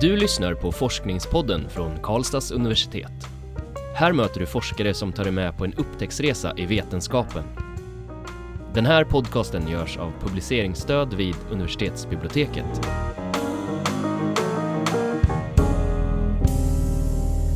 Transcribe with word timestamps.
Du 0.00 0.16
lyssnar 0.16 0.54
på 0.54 0.72
Forskningspodden 0.72 1.68
från 1.70 1.98
Karlstads 2.02 2.50
universitet. 2.50 3.12
Här 3.94 4.12
möter 4.12 4.40
du 4.40 4.46
forskare 4.46 4.94
som 4.94 5.12
tar 5.12 5.24
dig 5.24 5.32
med 5.32 5.56
på 5.56 5.64
en 5.64 5.74
upptäcktsresa 5.74 6.52
i 6.56 6.66
vetenskapen. 6.66 7.44
Den 8.74 8.86
här 8.86 9.04
podcasten 9.04 9.68
görs 9.68 9.96
av 9.96 10.12
publiceringsstöd 10.20 11.14
vid 11.14 11.34
universitetsbiblioteket. 11.50 12.86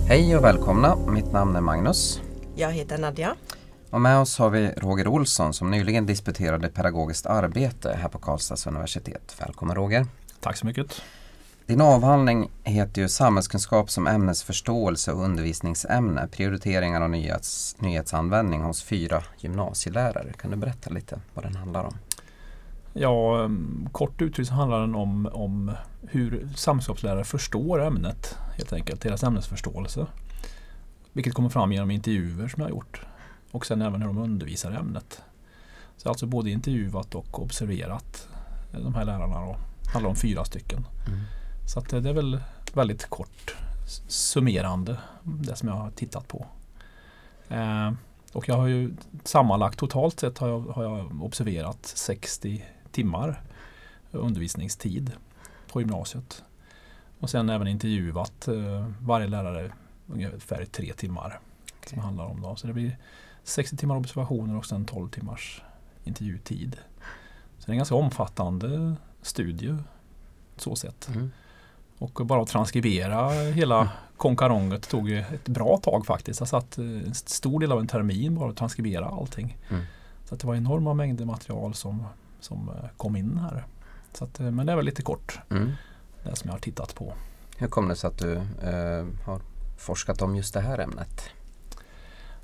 Hej 0.09 0.37
och 0.37 0.45
välkomna, 0.45 0.97
mitt 0.97 1.33
namn 1.33 1.56
är 1.56 1.61
Magnus. 1.61 2.20
Jag 2.56 2.73
heter 2.73 2.98
Nadja. 2.98 3.34
Och 3.91 4.01
med 4.01 4.19
oss 4.19 4.38
har 4.38 4.51
vi 4.51 4.70
Roger 4.77 5.09
Olsson 5.09 5.55
som 5.55 5.70
nyligen 5.70 6.06
disputerade 6.06 6.69
pedagogiskt 6.69 7.27
arbete 7.27 7.98
här 8.02 8.09
på 8.09 8.19
Karlstads 8.19 8.66
universitet. 8.66 9.37
Välkommen 9.41 9.77
Roger. 9.77 10.06
Tack 10.41 10.56
så 10.56 10.66
mycket. 10.66 11.02
Din 11.73 11.81
avhandling 11.81 12.51
heter 12.65 13.03
ju 13.03 13.09
Samhällskunskap 13.09 13.91
som 13.91 14.07
ämnesförståelse 14.07 15.12
och 15.12 15.25
undervisningsämne, 15.25 16.29
prioriteringar 16.29 17.01
och 17.01 17.11
nyhets, 17.11 17.77
nyhetsanvändning 17.79 18.62
hos 18.62 18.83
fyra 18.83 19.23
gymnasielärare. 19.39 20.33
Kan 20.33 20.51
du 20.51 20.57
berätta 20.57 20.91
lite 20.91 21.21
vad 21.35 21.45
den 21.45 21.57
handlar 21.57 21.85
om? 21.85 21.95
Ja, 22.93 23.39
um, 23.45 23.89
kort 23.93 24.23
uttryckt 24.23 24.48
så 24.48 24.55
handlar 24.55 24.81
den 24.81 24.95
om, 24.95 25.27
om 25.33 25.73
hur 26.03 26.48
samhällskunskapslärare 26.57 27.25
förstår 27.25 27.83
ämnet, 27.83 28.37
helt 28.57 28.73
enkelt, 28.73 29.01
deras 29.01 29.23
ämnesförståelse. 29.23 30.07
Vilket 31.12 31.34
kommer 31.34 31.48
fram 31.48 31.73
genom 31.73 31.91
intervjuer 31.91 32.48
som 32.48 32.61
jag 32.61 32.67
har 32.67 32.70
gjort 32.70 33.01
och 33.51 33.67
sen 33.67 33.83
även 33.83 34.01
hur 34.03 34.09
de 34.09 34.19
undervisar 34.19 34.73
ämnet. 34.73 35.23
Så 35.97 36.09
alltså 36.09 36.27
både 36.27 36.51
intervjuat 36.51 37.15
och 37.15 37.43
observerat 37.43 38.29
de 38.73 38.95
här 38.95 39.05
lärarna. 39.05 39.41
Då. 39.41 39.57
Det 39.83 39.91
handlar 39.91 40.11
om 40.11 40.17
fyra 40.17 40.45
stycken. 40.45 40.87
Mm. 41.09 41.20
Så 41.66 41.78
att 41.78 41.88
det 41.88 42.08
är 42.08 42.12
väl 42.12 42.41
väldigt 42.74 43.06
kort 43.06 43.56
summerande 44.08 44.98
det 45.22 45.56
som 45.56 45.68
jag 45.68 45.74
har 45.74 45.91
tittat 45.91 46.28
på. 46.28 46.46
Eh, 47.48 47.92
och 48.32 48.48
jag 48.48 48.56
har 48.56 48.66
ju 48.66 48.94
sammanlagt 49.24 49.78
totalt 49.78 50.20
sett 50.20 50.38
har 50.38 50.48
jag, 50.48 50.60
har 50.60 50.83
jag 50.83 51.22
observerat 51.22 51.86
60 51.86 52.64
timmar 52.90 53.42
undervisningstid 54.10 55.12
på 55.72 55.80
gymnasiet. 55.80 56.44
Och 57.20 57.30
sen 57.30 57.48
även 57.48 57.68
intervjuat 57.68 58.48
eh, 58.48 58.86
varje 59.00 59.27
lärare 59.27 59.72
ungefär 60.06 60.64
tre 60.64 60.92
timmar. 60.92 61.40
Okay. 61.78 61.90
Som 61.90 61.98
handlar 61.98 62.24
om 62.24 62.42
då. 62.42 62.56
Så 62.56 62.66
det 62.66 62.72
blir 62.72 62.98
60 63.44 63.77
timmar 63.77 63.96
observationer 63.96 64.56
och 64.56 64.66
sen 64.66 64.84
12 64.84 65.08
timmars 65.08 65.62
intervjutid. 66.05 66.77
Så 67.58 67.66
det 67.66 67.70
är 67.70 67.72
en 67.72 67.77
ganska 67.77 67.94
omfattande 67.94 68.96
studie 69.22 69.77
så 70.56 70.77
sett. 70.77 71.08
Mm. 71.08 71.30
Och 72.03 72.27
bara 72.27 72.42
att 72.42 72.48
transkribera 72.48 73.28
hela 73.31 73.77
mm. 73.77 73.89
konkaronget 74.17 74.89
tog 74.89 75.11
ett 75.11 75.48
bra 75.48 75.77
tag 75.77 76.06
faktiskt. 76.06 76.41
Jag 76.41 76.48
satt 76.48 76.78
eh, 76.78 76.84
en 76.84 77.14
stor 77.14 77.61
del 77.61 77.72
av 77.72 77.81
en 77.81 77.86
termin 77.86 78.34
bara 78.34 78.50
att 78.50 78.56
transkribera 78.56 79.06
allting. 79.06 79.58
Mm. 79.70 79.83
Så 80.25 80.34
det 80.34 80.47
var 80.47 80.55
enorma 80.55 80.95
mängder 80.95 81.25
material 81.25 81.75
som, 81.75 82.05
som 82.41 82.69
eh, 82.69 82.89
kom 82.97 83.17
in 83.17 83.39
här. 83.39 83.64
Så 84.12 84.25
att, 84.25 84.41
eh, 84.41 84.50
men 84.50 84.67
det 84.67 84.73
är 84.73 84.77
väl 84.77 84.84
lite 84.84 85.03
kort 85.03 85.41
mm. 85.50 85.73
det 86.25 86.36
som 86.36 86.48
jag 86.48 86.55
har 86.55 86.61
tittat 86.61 86.95
på. 86.95 87.14
Hur 87.56 87.69
kom 87.69 87.89
det 87.89 87.97
sig 87.97 88.08
att 88.08 88.19
du 88.19 88.33
eh, 88.62 89.06
har 89.25 89.41
forskat 89.78 90.23
om 90.23 90.36
just 90.36 90.55
det 90.55 90.61
här 90.61 90.78
ämnet? 90.78 91.23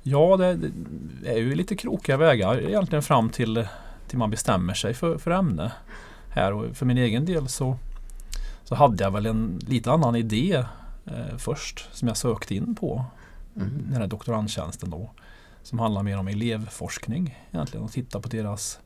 Ja, 0.01 0.37
det, 0.37 0.55
det, 0.55 1.29
är 1.29 1.37
ju 1.37 1.55
lite 1.55 1.75
krokiga 1.75 2.17
vägar 2.17 2.61
egentligen 2.61 3.03
fram 3.03 3.29
till, 3.29 3.67
till 4.07 4.17
man 4.17 4.29
bestämmer 4.29 4.73
sig 4.73 4.93
för, 4.93 5.17
för 5.17 5.31
ämne. 5.31 5.71
Här 6.29 6.53
och 6.53 6.75
för 6.75 6.85
min 6.85 6.97
egen 6.97 7.25
del 7.25 7.47
så 7.47 7.77
så 8.69 8.75
hade 8.75 9.03
jag 9.03 9.11
väl 9.11 9.25
en 9.25 9.59
lite 9.67 9.91
annan 9.91 10.15
idé 10.15 10.65
eh, 11.05 11.37
först 11.37 11.89
som 11.91 12.07
jag 12.07 12.17
sökte 12.17 12.55
in 12.55 12.75
på. 12.75 13.05
Mm. 13.55 13.83
Den 13.87 14.01
här 14.01 14.07
doktorandtjänsten 14.07 14.89
då. 14.89 15.11
Som 15.63 15.79
handlar 15.79 16.03
mer 16.03 16.17
om 16.17 16.27
elevforskning 16.27 17.39
egentligen 17.51 17.85
och 17.85 17.91
titta 17.91 18.19
på 18.19 18.29
deras 18.29 18.79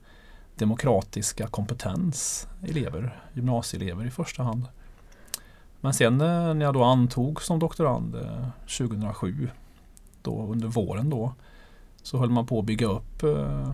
demokratiska 0.56 1.48
kompetens 1.48 2.48
elever, 2.62 3.22
gymnasieelever 3.34 4.06
i 4.06 4.12
första 4.12 4.44
hand. 4.44 4.66
Men 5.82 5.94
sen 5.94 6.22
eh, 6.22 6.54
när 6.54 6.66
jag 6.66 6.74
då 6.74 6.84
antog 6.84 7.42
som 7.42 7.60
doktorand 7.60 8.16
eh, 8.16 8.48
2007, 8.78 9.50
då 10.22 10.48
under 10.52 10.68
våren 10.68 11.10
då, 11.10 11.34
så 12.04 12.18
höll 12.18 12.30
man 12.30 12.46
på 12.46 12.60
att 12.60 12.66
bygga 12.66 12.88
upp 12.88 13.24
eh, 13.24 13.72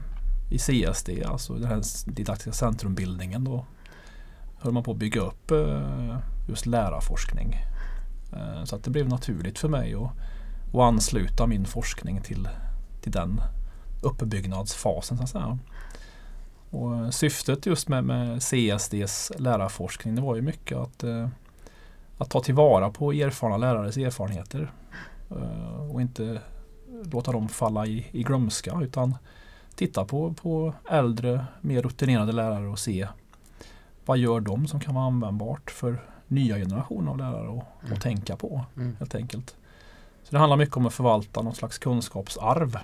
i 0.49 0.57
CSD, 0.57 1.09
alltså 1.25 1.53
den 1.53 1.67
här 1.67 1.81
didaktiska 2.05 2.51
centrumbildningen 2.51 3.43
då, 3.43 3.65
höll 4.59 4.73
man 4.73 4.83
på 4.83 4.91
att 4.91 4.97
bygga 4.97 5.21
upp 5.21 5.51
eh, 5.51 6.17
just 6.47 6.65
lärarforskning. 6.65 7.57
Eh, 8.33 8.63
så 8.63 8.75
att 8.75 8.83
det 8.83 8.89
blev 8.89 9.09
naturligt 9.09 9.59
för 9.59 9.67
mig 9.67 9.95
att, 9.95 10.11
att 10.73 10.81
ansluta 10.81 11.47
min 11.47 11.65
forskning 11.65 12.21
till, 12.21 12.49
till 13.01 13.11
den 13.11 13.41
uppbyggnadsfasen. 14.03 15.17
Så 15.17 15.23
att 15.23 15.29
säga. 15.29 15.59
Och 16.69 17.13
syftet 17.13 17.65
just 17.65 17.87
med, 17.87 18.03
med 18.03 18.41
CSDs 18.41 19.31
lärarforskning 19.37 20.15
det 20.15 20.21
var 20.21 20.35
ju 20.35 20.41
mycket 20.41 20.77
att, 20.77 21.03
eh, 21.03 21.27
att 22.17 22.29
ta 22.29 22.39
tillvara 22.39 22.89
på 22.89 23.11
erfarna 23.11 23.57
lärares 23.57 23.97
erfarenheter 23.97 24.71
och 25.89 26.01
inte 26.01 26.41
låta 27.03 27.31
dem 27.31 27.49
falla 27.49 27.85
i, 27.85 28.05
i 28.11 28.23
glömska 28.23 28.79
utan 28.81 29.15
titta 29.75 30.05
på, 30.05 30.33
på 30.33 30.73
äldre, 30.89 31.45
mer 31.61 31.81
rutinerade 31.81 32.31
lärare 32.31 32.67
och 32.67 32.79
se 32.79 33.07
vad 34.09 34.17
gör 34.17 34.39
de 34.39 34.67
som 34.67 34.79
kan 34.79 34.95
vara 34.95 35.05
användbart 35.05 35.71
för 35.71 36.05
nya 36.27 36.55
generationer 36.55 37.11
av 37.11 37.17
lärare 37.17 37.61
att 37.81 37.87
mm. 37.87 37.99
tänka 37.99 38.35
på. 38.35 38.65
Mm. 38.75 38.95
helt 38.99 39.15
enkelt. 39.15 39.55
Så 40.23 40.31
Det 40.31 40.37
handlar 40.37 40.57
mycket 40.57 40.77
om 40.77 40.85
att 40.85 40.93
förvalta 40.93 41.41
någon 41.41 41.55
slags 41.55 41.77
kunskapsarv 41.77 42.77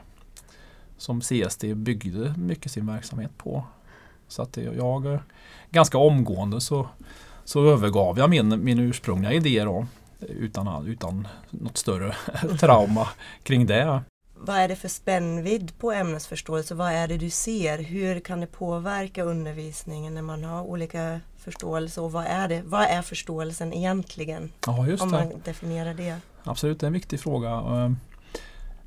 som 0.98 1.22
CSD 1.22 1.64
byggde 1.76 2.34
mycket 2.38 2.72
sin 2.72 2.86
verksamhet 2.86 3.32
på. 3.38 3.64
Så 4.28 4.42
att 4.42 4.58
jag 4.58 5.20
ganska 5.72 5.98
omgående 5.98 6.62
så, 6.62 6.88
så 7.44 7.66
övergav 7.66 8.18
jag 8.18 8.30
min, 8.30 8.64
min 8.64 8.80
ursprungliga 8.80 9.34
idé 9.34 9.64
då, 9.64 9.86
utan, 10.20 10.88
utan 10.88 11.28
något 11.50 11.78
större 11.78 12.16
trauma 12.60 13.08
kring 13.44 13.66
det 13.66 14.02
vad 14.38 14.56
är 14.56 14.68
det 14.68 14.76
för 14.76 14.88
spännvidd 14.88 15.80
på 15.80 15.92
ämnesförståelse? 15.92 16.76
Vad 16.76 16.92
är 16.92 17.08
det 17.08 17.18
du 17.18 17.30
ser? 17.30 17.78
Hur 17.78 18.20
kan 18.20 18.42
det 18.42 18.48
påverka 18.48 19.24
undervisningen 19.24 20.14
när 20.14 20.22
man 20.22 20.44
har 20.44 20.62
olika 20.62 21.22
förståelse 21.38 22.02
och 22.02 22.12
vad 22.12 22.26
är 22.26 22.48
det? 22.48 22.62
Vad 22.62 22.82
är 22.82 23.02
förståelsen 23.02 23.74
egentligen? 23.74 24.52
Ja, 24.66 24.88
just 24.88 25.04
om 25.04 25.12
det. 25.12 25.18
man 25.18 25.42
definierar 25.46 25.94
det. 25.94 26.18
Absolut, 26.44 26.80
det 26.80 26.86
är 26.86 26.88
en 26.88 26.94
viktig 26.94 27.20
fråga. 27.20 27.50
Ehm, 27.50 27.98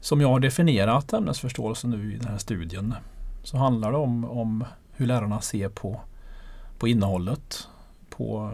som 0.01 0.21
jag 0.21 0.29
har 0.29 0.41
definierat 0.41 1.13
ämnesförståelse 1.13 1.87
nu 1.87 2.15
i 2.15 2.17
den 2.17 2.29
här 2.29 2.39
studien 2.39 2.95
så 3.43 3.57
handlar 3.57 3.93
det 3.93 3.99
om, 3.99 4.25
om 4.25 4.65
hur 4.93 5.07
lärarna 5.07 5.41
ser 5.41 5.69
på, 5.69 6.01
på 6.79 6.89
innehållet, 6.89 7.69
på 8.11 8.53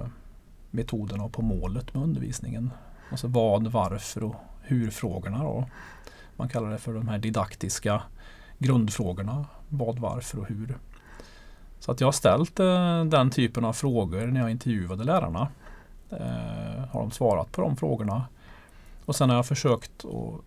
metoderna 0.70 1.24
och 1.24 1.32
på 1.32 1.42
målet 1.42 1.94
med 1.94 2.02
undervisningen. 2.02 2.70
Alltså 3.10 3.26
vad, 3.26 3.66
varför 3.66 4.24
och 4.24 4.34
hur-frågorna. 4.62 5.42
Då. 5.42 5.64
Man 6.36 6.48
kallar 6.48 6.70
det 6.70 6.78
för 6.78 6.94
de 6.94 7.08
här 7.08 7.18
didaktiska 7.18 8.02
grundfrågorna. 8.58 9.46
Vad, 9.68 9.98
varför 9.98 10.38
och 10.38 10.46
hur. 10.46 10.78
Så 11.78 11.92
att 11.92 12.00
jag 12.00 12.06
har 12.06 12.12
ställt 12.12 12.60
eh, 12.60 13.04
den 13.04 13.30
typen 13.30 13.64
av 13.64 13.72
frågor 13.72 14.26
när 14.26 14.40
jag 14.40 14.50
intervjuade 14.50 15.04
lärarna. 15.04 15.48
Eh, 16.10 16.88
har 16.90 17.00
de 17.00 17.10
svarat 17.10 17.52
på 17.52 17.60
de 17.60 17.76
frågorna. 17.76 18.24
Och 19.04 19.16
sen 19.16 19.28
har 19.28 19.36
jag 19.36 19.46
försökt 19.46 20.04
att 20.04 20.44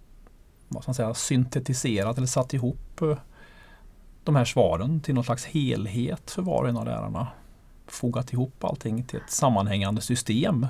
vad 0.67 0.83
ska 0.83 0.89
man 0.89 0.95
säga, 0.95 1.13
syntetisera 1.13 2.09
eller 2.09 2.27
satt 2.27 2.53
ihop 2.53 3.01
eh, 3.01 3.17
de 4.23 4.35
här 4.35 4.45
svaren 4.45 4.99
till 4.99 5.15
någon 5.15 5.23
slags 5.23 5.45
helhet 5.45 6.31
för 6.31 6.41
var 6.41 6.63
och 6.63 6.69
en 6.69 6.77
av 6.77 6.85
lärarna. 6.85 7.27
Fogat 7.87 8.33
ihop 8.33 8.63
allting 8.63 9.03
till 9.03 9.19
ett 9.19 9.31
sammanhängande 9.31 10.01
system 10.01 10.67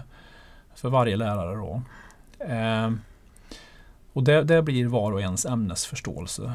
för 0.75 0.89
varje 0.89 1.15
lärare. 1.15 1.55
Då. 1.55 1.81
Eh, 2.45 2.91
och 4.17 4.23
det, 4.23 4.43
det 4.43 4.61
blir 4.61 4.87
var 4.87 5.11
och 5.11 5.21
ens 5.21 5.45
ämnesförståelse. 5.45 6.53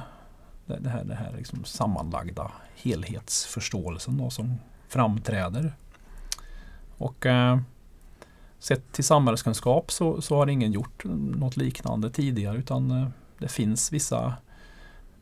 Det, 0.67 0.79
det 0.81 0.89
här, 0.89 1.05
det 1.05 1.15
här 1.15 1.33
liksom 1.37 1.65
sammanlagda 1.65 2.53
helhetsförståelsen 2.77 4.19
då, 4.19 4.31
som 4.31 4.59
framträder. 4.89 5.75
Och 6.99 7.27
eh, 7.27 7.59
Sett 8.59 8.93
till 8.93 9.05
samhällskunskap 9.05 9.91
så, 9.91 10.23
så 10.23 10.37
har 10.37 10.47
ingen 10.47 10.73
gjort 10.73 11.05
något 11.05 11.57
liknande 11.57 12.11
tidigare 12.11 12.59
utan 12.59 12.91
eh, 12.91 13.09
det 13.39 13.49
finns 13.49 13.93
vissa, 13.93 14.35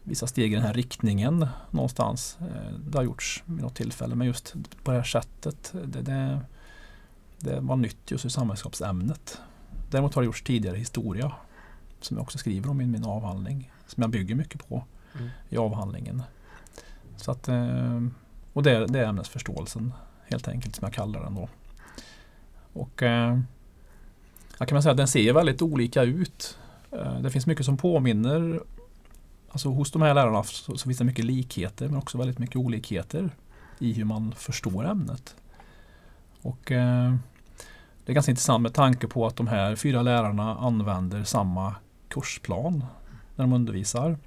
vissa 0.02 0.26
steg 0.26 0.52
i 0.52 0.54
den 0.54 0.64
här 0.64 0.74
riktningen 0.74 1.46
någonstans. 1.70 2.38
Eh, 2.40 2.72
det 2.78 2.98
har 2.98 3.04
gjorts 3.04 3.42
vid 3.46 3.62
något 3.62 3.76
tillfälle 3.76 4.14
men 4.14 4.26
just 4.26 4.54
på 4.84 4.90
det 4.90 4.96
här 4.96 5.04
sättet 5.04 5.72
det, 5.72 6.02
det, 6.02 6.40
det 7.38 7.60
var 7.60 7.76
nytt 7.76 8.10
just 8.10 8.24
i 8.24 8.30
samhällskunskapsämnet. 8.30 9.40
Däremot 9.90 10.14
har 10.14 10.22
det 10.22 10.26
gjorts 10.26 10.42
tidigare 10.42 10.76
i 10.76 10.78
historia 10.78 11.32
som 12.04 12.16
jag 12.16 12.22
också 12.22 12.38
skriver 12.38 12.70
om 12.70 12.80
i 12.80 12.86
min 12.86 13.04
avhandling. 13.04 13.72
Som 13.86 14.00
jag 14.00 14.10
bygger 14.10 14.34
mycket 14.34 14.68
på 14.68 14.84
mm. 15.14 15.28
i 15.48 15.56
avhandlingen. 15.56 16.22
Så 17.16 17.30
att, 17.30 17.48
eh, 17.48 18.00
och 18.52 18.62
det, 18.62 18.86
det 18.86 18.98
är 18.98 19.04
ämnesförståelsen 19.04 19.92
helt 20.26 20.48
enkelt 20.48 20.76
som 20.76 20.86
jag 20.86 20.92
kallar 20.92 21.22
den 21.22 21.34
då. 21.34 21.48
Och 22.72 23.02
eh, 23.02 23.38
Jag 24.58 24.68
kan 24.68 24.76
man 24.76 24.82
säga 24.82 24.90
att 24.90 24.96
den 24.96 25.08
ser 25.08 25.32
väldigt 25.32 25.62
olika 25.62 26.02
ut. 26.02 26.58
Eh, 26.90 27.20
det 27.20 27.30
finns 27.30 27.46
mycket 27.46 27.66
som 27.66 27.76
påminner 27.76 28.60
Alltså 29.52 29.68
hos 29.68 29.90
de 29.90 30.02
här 30.02 30.14
lärarna 30.14 30.42
så, 30.42 30.76
så 30.76 30.88
finns 30.88 30.98
det 30.98 31.04
mycket 31.04 31.24
likheter 31.24 31.88
men 31.88 31.96
också 31.96 32.18
väldigt 32.18 32.38
mycket 32.38 32.56
olikheter 32.56 33.30
i 33.78 33.92
hur 33.92 34.04
man 34.04 34.32
förstår 34.32 34.86
ämnet. 34.86 35.36
Och 36.42 36.72
eh, 36.72 37.14
Det 38.04 38.12
är 38.12 38.14
ganska 38.14 38.32
intressant 38.32 38.62
med 38.62 38.74
tanke 38.74 39.06
på 39.06 39.26
att 39.26 39.36
de 39.36 39.46
här 39.46 39.76
fyra 39.76 40.02
lärarna 40.02 40.56
använder 40.56 41.24
samma 41.24 41.74
kursplan 42.10 42.84
när 43.36 43.44
de 43.44 43.52
undervisar. 43.52 44.18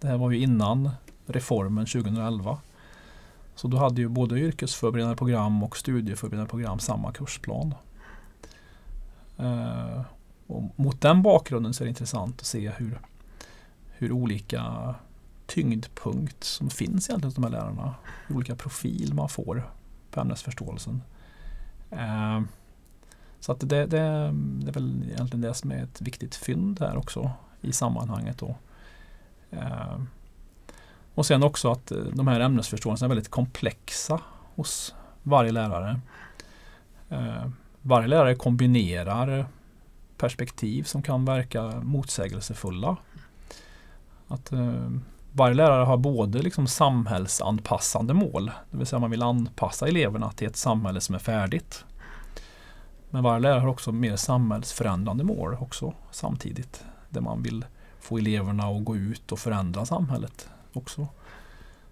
Det 0.00 0.08
här 0.08 0.16
var 0.16 0.30
ju 0.30 0.38
innan 0.38 0.90
reformen 1.26 1.86
2011. 1.86 2.58
Så 3.54 3.68
då 3.68 3.76
hade 3.76 4.00
ju 4.00 4.08
både 4.08 4.40
yrkesförberedande 4.40 5.16
program 5.16 5.62
och 5.62 5.76
studieförberedande 5.76 6.50
program 6.50 6.78
samma 6.78 7.12
kursplan. 7.12 7.74
Eh, 9.38 10.00
och 10.46 10.62
mot 10.76 11.00
den 11.00 11.22
bakgrunden 11.22 11.74
så 11.74 11.82
är 11.82 11.86
det 11.86 11.88
intressant 11.88 12.40
att 12.40 12.46
se 12.46 12.70
hur, 12.70 13.00
hur 13.88 14.12
olika 14.12 14.94
tyngdpunkt 15.46 16.44
som 16.44 16.70
finns 16.70 17.08
egentligen 17.08 17.28
hos 17.28 17.34
de 17.34 17.44
här 17.44 17.50
lärarna. 17.50 17.94
Hur 18.26 18.36
olika 18.36 18.56
profil 18.56 19.14
man 19.14 19.28
får 19.28 19.70
på 20.10 20.20
ämnesförståelsen. 20.20 21.02
Eh, 21.90 22.40
så 23.40 23.52
att 23.52 23.60
det, 23.60 23.66
det, 23.66 23.86
det, 23.86 24.68
är 24.68 24.72
väl 24.72 25.02
egentligen 25.02 25.40
det 25.40 25.54
som 25.54 25.72
är 25.72 25.82
ett 25.82 26.00
viktigt 26.00 26.34
fynd 26.34 26.80
här 26.80 26.96
också 26.96 27.30
i 27.60 27.72
sammanhanget. 27.72 28.38
Då. 28.38 28.56
Eh, 29.50 29.98
och 31.14 31.26
sen 31.26 31.42
också 31.42 31.70
att 31.72 31.90
eh, 31.90 31.98
de 31.98 32.28
här 32.28 32.40
ämnesförståelserna 32.40 33.06
är 33.06 33.08
väldigt 33.08 33.30
komplexa 33.30 34.20
hos 34.54 34.94
varje 35.22 35.52
lärare. 35.52 36.00
Eh, 37.08 37.48
varje 37.82 38.08
lärare 38.08 38.34
kombinerar 38.34 39.46
perspektiv 40.16 40.82
som 40.82 41.02
kan 41.02 41.24
verka 41.24 41.62
motsägelsefulla. 41.62 42.96
Att 44.28 44.52
eh, 44.52 44.90
varje 45.32 45.54
lärare 45.54 45.84
har 45.84 45.96
både 45.96 46.42
liksom 46.42 46.66
samhällsanpassande 46.66 48.14
mål, 48.14 48.50
det 48.70 48.76
vill 48.76 48.86
säga 48.86 49.00
man 49.00 49.10
vill 49.10 49.22
anpassa 49.22 49.88
eleverna 49.88 50.32
till 50.32 50.46
ett 50.46 50.56
samhälle 50.56 51.00
som 51.00 51.14
är 51.14 51.18
färdigt. 51.18 51.84
Men 53.10 53.22
varje 53.22 53.40
lärare 53.40 53.60
har 53.60 53.68
också 53.68 53.92
mer 53.92 54.16
samhällsförändrande 54.16 55.24
mål 55.24 55.56
också 55.60 55.92
samtidigt. 56.10 56.84
Där 57.08 57.20
man 57.20 57.42
vill 57.42 57.64
få 58.00 58.18
eleverna 58.18 58.64
att 58.64 58.84
gå 58.84 58.96
ut 58.96 59.32
och 59.32 59.38
förändra 59.38 59.86
samhället 59.86 60.48
också. 60.72 61.08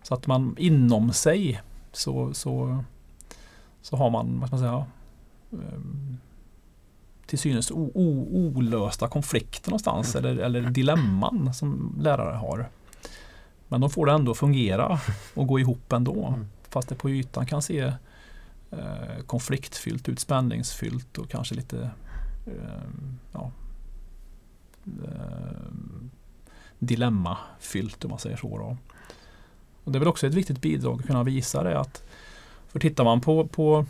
Så 0.02 0.14
att 0.14 0.26
man 0.26 0.56
inom 0.58 1.12
sig 1.12 1.62
så, 1.92 2.34
så, 2.34 2.84
så 3.82 3.96
har 3.96 4.10
man, 4.10 4.40
vad 4.40 4.48
ska 4.48 4.56
man 4.56 4.64
säga, 4.64 4.86
ehm, 5.52 6.18
till 7.26 7.38
synes 7.38 7.70
o, 7.70 7.90
o, 7.94 8.28
olösta 8.34 9.08
konflikter 9.08 9.70
någonstans 9.70 10.14
mm. 10.14 10.30
eller, 10.30 10.44
eller 10.44 10.70
dilemman 10.70 11.54
som 11.54 11.96
lärare 12.00 12.36
har. 12.36 12.68
Men 13.68 13.80
de 13.80 13.90
får 13.90 14.06
det 14.06 14.12
ändå 14.12 14.34
fungera 14.34 15.00
och 15.34 15.46
gå 15.46 15.58
ihop 15.58 15.92
ändå. 15.92 16.26
Mm. 16.26 16.46
Fast 16.68 16.88
det 16.88 16.94
på 16.94 17.10
ytan 17.10 17.46
kan 17.46 17.62
se 17.62 17.92
Eh, 18.78 19.22
konfliktfyllt 19.26 20.08
utspänningsfyllt 20.08 21.18
och 21.18 21.30
kanske 21.30 21.54
lite 21.54 21.90
eh, 22.46 22.82
ja, 23.32 23.50
eh, 25.04 25.72
dilemmafyllt 26.78 28.04
om 28.04 28.10
man 28.10 28.18
säger 28.18 28.36
så. 28.36 28.58
Då. 28.58 28.76
Och 29.84 29.92
det 29.92 29.98
är 29.98 30.00
väl 30.00 30.08
också 30.08 30.26
ett 30.26 30.34
viktigt 30.34 30.60
bidrag 30.60 31.00
att 31.00 31.06
kunna 31.06 31.22
visa 31.22 31.62
det 31.62 31.80
att 31.80 32.02
för 32.68 32.78
tittar 32.78 33.04
man 33.04 33.20
på, 33.20 33.46
på 33.46 33.86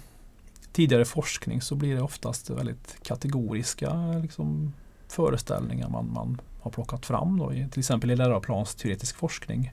tidigare 0.73 1.05
forskning 1.05 1.61
så 1.61 1.75
blir 1.75 1.95
det 1.95 2.03
oftast 2.03 2.51
väldigt 2.51 2.97
kategoriska 3.03 4.19
liksom, 4.23 4.73
föreställningar 5.09 5.89
man, 5.89 6.13
man 6.13 6.41
har 6.63 6.71
plockat 6.71 7.07
fram. 7.07 7.39
Då, 7.39 7.49
till 7.49 7.79
exempel 7.79 8.11
i 8.11 8.17
läroplansteoretisk 8.17 9.17
forskning. 9.17 9.73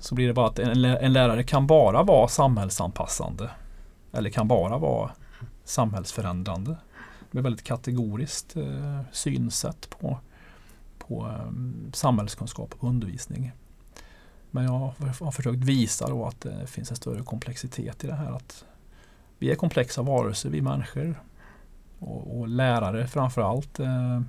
Så 0.00 0.14
blir 0.14 0.26
det 0.26 0.34
bara 0.34 0.46
att 0.46 0.58
en, 0.58 0.84
en 0.84 1.12
lärare 1.12 1.42
kan 1.42 1.66
bara 1.66 2.02
vara 2.02 2.28
samhällsanpassande. 2.28 3.50
Eller 4.14 4.30
kan 4.30 4.48
bara 4.48 4.78
vara 4.78 5.10
samhällsförändrande. 5.64 6.76
Det 7.30 7.38
är 7.38 7.40
ett 7.40 7.44
väldigt 7.44 7.64
kategoriskt 7.64 8.56
eh, 8.56 9.00
synsätt 9.12 9.90
på, 9.90 10.18
på 10.98 11.26
eh, 11.26 11.52
samhällskunskap 11.92 12.74
och 12.78 12.88
undervisning. 12.88 13.52
Men 14.50 14.64
jag 14.64 14.92
har 15.20 15.30
försökt 15.30 15.64
visa 15.64 16.08
då 16.08 16.26
att 16.26 16.40
det 16.40 16.66
finns 16.66 16.90
en 16.90 16.96
större 16.96 17.22
komplexitet 17.22 18.04
i 18.04 18.06
det 18.06 18.14
här. 18.14 18.32
att 18.32 18.64
Vi 19.38 19.50
är 19.50 19.54
komplexa 19.54 20.02
varelser, 20.02 20.50
vi 20.50 20.62
människor. 20.62 21.22
Och, 21.98 22.38
och 22.38 22.48
lärare 22.48 23.06
framförallt 23.06 23.80
eh, 23.80 24.20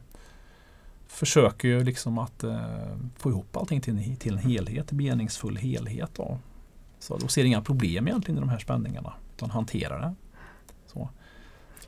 försöker 1.07 1.67
ju 1.67 1.83
liksom 1.83 2.17
att 2.17 2.43
eh, 2.43 2.97
få 3.17 3.29
ihop 3.29 3.57
allting 3.57 3.81
till, 3.81 4.17
till 4.17 4.33
en 4.33 4.39
helhet, 4.39 4.91
en 4.91 4.97
meningsfull 4.97 5.57
helhet. 5.57 6.09
Då. 6.15 6.37
Så 6.99 7.17
då 7.17 7.27
ser 7.27 7.43
inga 7.43 7.61
problem 7.61 8.07
egentligen 8.07 8.37
i 8.37 8.41
de 8.41 8.49
här 8.49 8.59
spänningarna 8.59 9.13
utan 9.35 9.49
hanterar 9.49 9.99
det. 9.99 10.15
Så. 10.87 11.09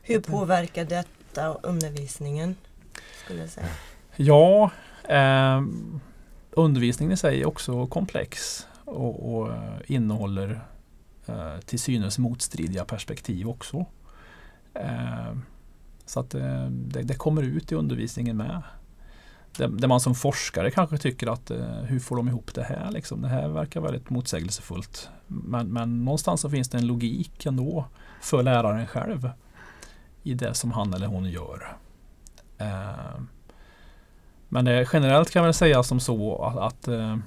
Hur 0.01 0.19
påverkar 0.19 0.85
detta 0.85 1.53
undervisningen? 1.53 2.55
Skulle 3.23 3.39
jag 3.39 3.49
säga? 3.49 3.67
Ja, 4.15 4.71
eh, 5.03 5.61
undervisningen 6.51 7.13
i 7.13 7.17
sig 7.17 7.41
är 7.41 7.47
också 7.47 7.87
komplex 7.87 8.67
och, 8.85 9.35
och 9.35 9.51
innehåller 9.85 10.61
eh, 11.25 11.57
till 11.65 11.79
synes 11.79 12.17
motstridiga 12.17 12.85
perspektiv 12.85 13.49
också. 13.49 13.85
Eh, 14.73 15.37
så 16.05 16.19
att 16.19 16.35
eh, 16.35 16.65
det, 16.65 17.01
det, 17.01 17.13
kommer 17.13 17.43
ut 17.43 17.71
i 17.71 17.75
undervisningen 17.75 18.37
med. 18.37 18.61
Där 19.55 19.87
man 19.87 19.99
som 19.99 20.15
forskare 20.15 20.71
kanske 20.71 20.97
tycker 20.97 21.27
att 21.27 21.51
eh, 21.51 21.59
hur 21.65 21.99
får 21.99 22.15
de 22.15 22.27
ihop 22.27 22.53
det 22.53 22.63
här? 22.63 22.91
Liksom? 22.91 23.21
Det 23.21 23.27
här 23.27 23.47
verkar 23.47 23.81
väldigt 23.81 24.09
motsägelsefullt. 24.09 25.09
Men, 25.27 25.73
men 25.73 26.05
någonstans 26.05 26.41
så 26.41 26.49
finns 26.49 26.69
det 26.69 26.77
en 26.77 26.87
logik 26.87 27.45
ändå 27.45 27.85
för 28.21 28.43
läraren 28.43 28.87
själv 28.87 29.29
i 30.23 30.33
det 30.33 30.53
som 30.53 30.71
han 30.71 30.93
eller 30.93 31.07
hon 31.07 31.29
gör. 31.29 31.77
Eh, 32.57 33.21
men 34.49 34.67
eh, 34.67 34.87
generellt 34.93 35.29
kan 35.29 35.43
man 35.43 35.53
säga 35.53 35.83
som 35.83 35.99
så 35.99 36.43
att, 36.43 36.57
att, 36.57 36.87
eh, 36.87 37.17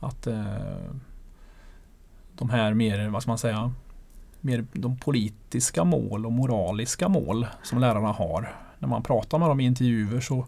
att 0.00 0.26
eh, 0.26 0.44
de 2.34 2.50
här 2.50 2.74
mer, 2.74 3.08
vad 3.08 3.22
ska 3.22 3.30
man 3.30 3.38
säga, 3.38 3.72
mer 4.40 4.64
de 4.72 4.96
politiska 4.96 5.84
mål 5.84 6.26
och 6.26 6.32
moraliska 6.32 7.08
mål 7.08 7.46
som 7.62 7.78
lärarna 7.78 8.12
har. 8.12 8.56
När 8.78 8.88
man 8.88 9.02
pratar 9.02 9.38
med 9.38 9.48
dem 9.48 9.60
i 9.60 9.64
intervjuer 9.64 10.20
så, 10.20 10.46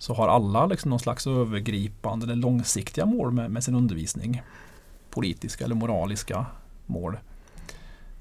så 0.00 0.14
har 0.14 0.28
alla 0.28 0.66
liksom 0.66 0.90
någon 0.90 1.00
slags 1.00 1.26
övergripande 1.26 2.24
eller 2.26 2.34
långsiktiga 2.34 3.06
mål 3.06 3.32
med, 3.32 3.50
med 3.50 3.64
sin 3.64 3.74
undervisning. 3.74 4.42
Politiska 5.10 5.64
eller 5.64 5.74
moraliska 5.74 6.46
mål. 6.86 7.18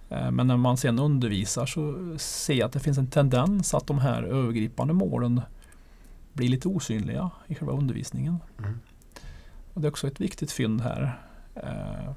Eh, 0.10 0.32
men 0.32 0.48
när 0.48 0.58
man 0.58 0.78
sen 0.78 1.00
undervisar 1.00 1.66
så 1.66 2.16
ser 2.18 2.54
jag 2.54 2.66
att 2.66 2.74
det 2.74 2.80
finns 2.80 2.98
en 2.98 3.08
tendens 3.08 3.74
att 3.74 3.88
de 3.88 4.00
här 4.00 4.24
övergripande 4.24 4.94
målen 4.94 5.42
blir 6.34 6.50
lite 6.50 6.68
osynliga 6.68 7.30
i 7.48 7.56
själva 7.56 7.74
undervisningen. 7.74 8.38
Mm. 8.60 8.80
Och 9.74 9.82
det 9.82 9.88
är 9.88 9.90
också 9.90 10.08
ett 10.08 10.22
viktigt 10.22 10.52
fynd 10.52 10.82
här. 10.82 11.20
Eh, 11.56 12.12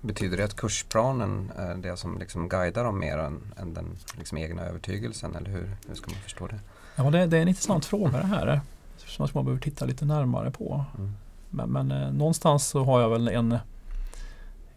Betyder 0.00 0.36
det 0.36 0.44
att 0.44 0.56
kursplanen 0.56 1.52
är 1.56 1.74
det 1.74 1.96
som 1.96 2.18
liksom 2.18 2.48
guidar 2.48 2.84
dem 2.84 2.98
mer 2.98 3.18
än, 3.18 3.40
än 3.56 3.74
den 3.74 3.96
liksom 4.18 4.38
egna 4.38 4.62
övertygelsen? 4.62 5.34
Eller 5.34 5.50
hur, 5.50 5.76
hur 5.88 5.94
ska 5.94 6.10
man 6.10 6.20
förstå 6.20 6.46
det? 6.46 6.60
Ja, 6.96 7.10
det, 7.10 7.26
det 7.26 7.36
är 7.38 7.42
en 7.42 7.48
intressant 7.48 7.84
fråga 7.84 8.18
det 8.18 8.26
här. 8.26 8.60
Som 9.06 9.28
man 9.34 9.44
behöver 9.44 9.62
titta 9.62 9.84
lite 9.84 10.04
närmare 10.04 10.50
på. 10.50 10.84
Mm. 10.98 11.12
Men, 11.50 11.70
men 11.70 11.90
eh, 11.90 12.12
någonstans 12.12 12.66
så 12.66 12.84
har 12.84 13.00
jag 13.00 13.10
väl 13.10 13.28
en, 13.28 13.58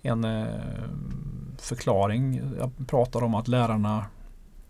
en 0.01 0.23
eh, 0.23 0.47
förklaring. 1.57 2.41
Jag 2.59 2.87
pratar 2.87 3.23
om 3.23 3.35
att 3.35 3.47
lärarna 3.47 4.05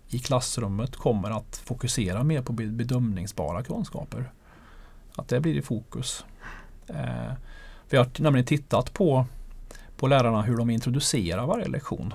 i 0.09 0.19
klassrummet 0.19 0.95
kommer 0.95 1.31
att 1.31 1.57
fokusera 1.65 2.23
mer 2.23 2.41
på 2.41 2.53
bedömningsbara 2.53 3.63
kunskaper. 3.63 4.31
Att 5.15 5.27
det 5.27 5.39
blir 5.39 5.55
i 5.55 5.61
fokus. 5.61 6.25
Eh, 6.87 7.33
vi 7.89 7.97
har 7.97 8.21
nämligen 8.21 8.45
tittat 8.45 8.93
på, 8.93 9.25
på 9.97 10.07
lärarna 10.07 10.41
hur 10.41 10.57
de 10.57 10.69
introducerar 10.69 11.45
varje 11.45 11.67
lektion. 11.67 12.13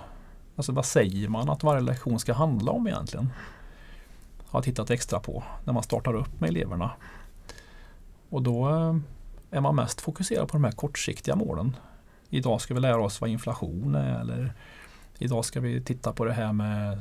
Alltså 0.56 0.72
vad 0.72 0.84
säger 0.84 1.28
man 1.28 1.50
att 1.50 1.62
varje 1.62 1.80
lektion 1.80 2.18
ska 2.18 2.32
handla 2.32 2.72
om 2.72 2.87
egentligen? 2.87 3.30
Har 4.46 4.62
tittat 4.62 4.90
extra 4.90 5.20
på 5.20 5.42
när 5.64 5.72
man 5.72 5.82
startar 5.82 6.14
upp 6.14 6.40
med 6.40 6.50
eleverna. 6.50 6.90
Och 8.33 8.43
då 8.43 8.69
eh, 8.69 8.97
är 9.51 9.61
man 9.61 9.77
mest 9.77 10.01
fokuserad 10.01 10.49
på 10.49 10.57
de 10.57 10.65
här 10.65 10.73
kortsiktiga 10.73 11.37
målen. 11.37 11.77
Idag 12.29 12.61
ska 12.61 12.75
vi 12.75 12.81
lära 12.81 13.01
oss 13.01 13.21
vad 13.21 13.31
inflation 13.31 13.95
är 13.95 14.21
eller 14.21 14.55
Idag 15.19 15.45
ska 15.45 15.61
vi 15.61 15.81
titta 15.81 16.12
på 16.12 16.25
det 16.25 16.33
här 16.33 16.53
med 16.53 16.99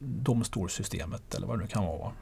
domstolssystemet 0.00 1.34
eller 1.34 1.46
vad 1.46 1.58
det 1.58 1.62
nu 1.62 1.68
kan 1.68 1.84
vara. 1.84 2.12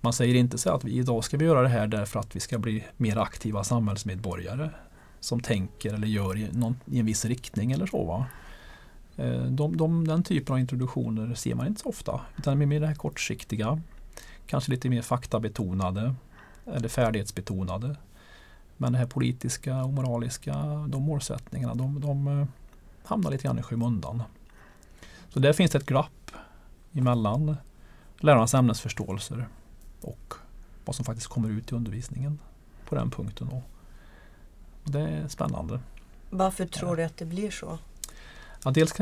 Man 0.00 0.12
säger 0.12 0.34
inte 0.34 0.58
så 0.58 0.70
att 0.70 0.84
vi 0.84 0.98
idag 0.98 1.24
ska 1.24 1.36
vi 1.36 1.44
göra 1.44 1.62
det 1.62 1.68
här 1.68 1.86
därför 1.86 2.20
att 2.20 2.36
vi 2.36 2.40
ska 2.40 2.58
bli 2.58 2.84
mer 2.96 3.18
aktiva 3.18 3.64
samhällsmedborgare 3.64 4.70
som 5.20 5.40
tänker 5.40 5.94
eller 5.94 6.06
gör 6.06 6.38
i, 6.38 6.48
någon, 6.52 6.80
i 6.84 6.98
en 6.98 7.06
viss 7.06 7.24
riktning 7.24 7.72
eller 7.72 7.86
så. 7.86 8.04
Va? 8.04 8.26
Eh, 9.16 9.42
de, 9.42 9.76
de, 9.76 10.08
den 10.08 10.22
typen 10.22 10.52
av 10.52 10.60
introduktioner 10.60 11.34
ser 11.34 11.54
man 11.54 11.66
inte 11.66 11.80
så 11.80 11.88
ofta 11.88 12.20
utan 12.38 12.58
det 12.58 12.64
är 12.64 12.66
mer 12.66 12.80
det 12.80 12.86
här 12.86 12.94
kortsiktiga. 12.94 13.80
kanske 14.46 14.70
lite 14.70 14.88
mer 14.90 15.02
faktabetonade 15.02 16.14
eller 16.74 16.88
färdighetsbetonade. 16.88 17.96
Men 18.76 18.92
det 18.92 18.98
här 18.98 19.06
politiska 19.06 19.84
och 19.84 19.92
moraliska, 19.92 20.54
de 20.88 21.02
målsättningarna, 21.02 21.74
de, 21.74 22.00
de 22.00 22.40
eh, 22.40 22.46
hamnar 23.04 23.30
lite 23.30 23.44
grann 23.44 23.58
i 23.58 23.62
skymundan. 23.62 24.22
Så 25.28 25.40
där 25.40 25.52
finns 25.52 25.70
det 25.70 25.78
ett 25.78 25.86
glapp 25.86 26.30
emellan 26.92 27.56
lärarnas 28.20 28.54
ämnesförståelser 28.54 29.48
och 30.00 30.34
vad 30.84 30.96
som 30.96 31.04
faktiskt 31.04 31.26
kommer 31.26 31.48
ut 31.48 31.72
i 31.72 31.74
undervisningen 31.74 32.38
på 32.88 32.94
den 32.94 33.10
punkten. 33.10 33.48
Och 33.48 33.62
det 34.84 35.00
är 35.00 35.28
spännande. 35.28 35.80
Varför 36.30 36.66
tror 36.66 36.96
du 36.96 37.04
att 37.04 37.16
det 37.16 37.24
blir 37.24 37.50
så? 37.50 37.78
Ja, 38.64 38.70
dels 38.70 38.94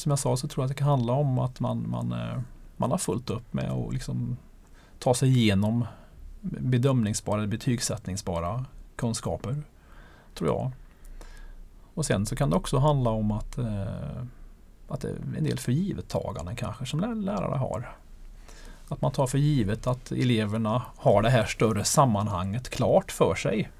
som 0.00 0.10
jag 0.10 0.18
sa 0.18 0.36
så 0.36 0.48
tror 0.48 0.62
jag 0.62 0.70
att 0.70 0.76
det 0.76 0.78
kan 0.78 0.88
handla 0.88 1.12
om 1.12 1.38
att 1.38 1.60
man, 1.60 1.90
man, 1.90 2.12
eh, 2.12 2.40
man 2.76 2.90
har 2.90 2.98
fullt 2.98 3.30
upp 3.30 3.52
med 3.52 3.70
att 3.70 3.92
liksom 3.92 4.36
ta 4.98 5.14
sig 5.14 5.28
igenom 5.28 5.86
bedömningsbara, 6.50 7.46
betygssättningsbara 7.46 8.64
kunskaper. 8.96 9.62
Tror 10.34 10.50
jag. 10.50 10.70
Och 11.94 12.06
sen 12.06 12.26
så 12.26 12.36
kan 12.36 12.50
det 12.50 12.56
också 12.56 12.78
handla 12.78 13.10
om 13.10 13.30
att, 13.30 13.58
eh, 13.58 14.22
att 14.88 15.00
det 15.00 15.08
är 15.08 15.16
en 15.38 15.44
del 15.44 15.58
förgivettaganden 15.58 16.56
kanske 16.56 16.86
som 16.86 17.00
lärare 17.00 17.58
har. 17.58 17.96
Att 18.88 19.02
man 19.02 19.12
tar 19.12 19.26
för 19.26 19.38
givet 19.38 19.86
att 19.86 20.12
eleverna 20.12 20.82
har 20.96 21.22
det 21.22 21.30
här 21.30 21.44
större 21.44 21.84
sammanhanget 21.84 22.68
klart 22.68 23.12
för 23.12 23.34
sig. 23.34 23.70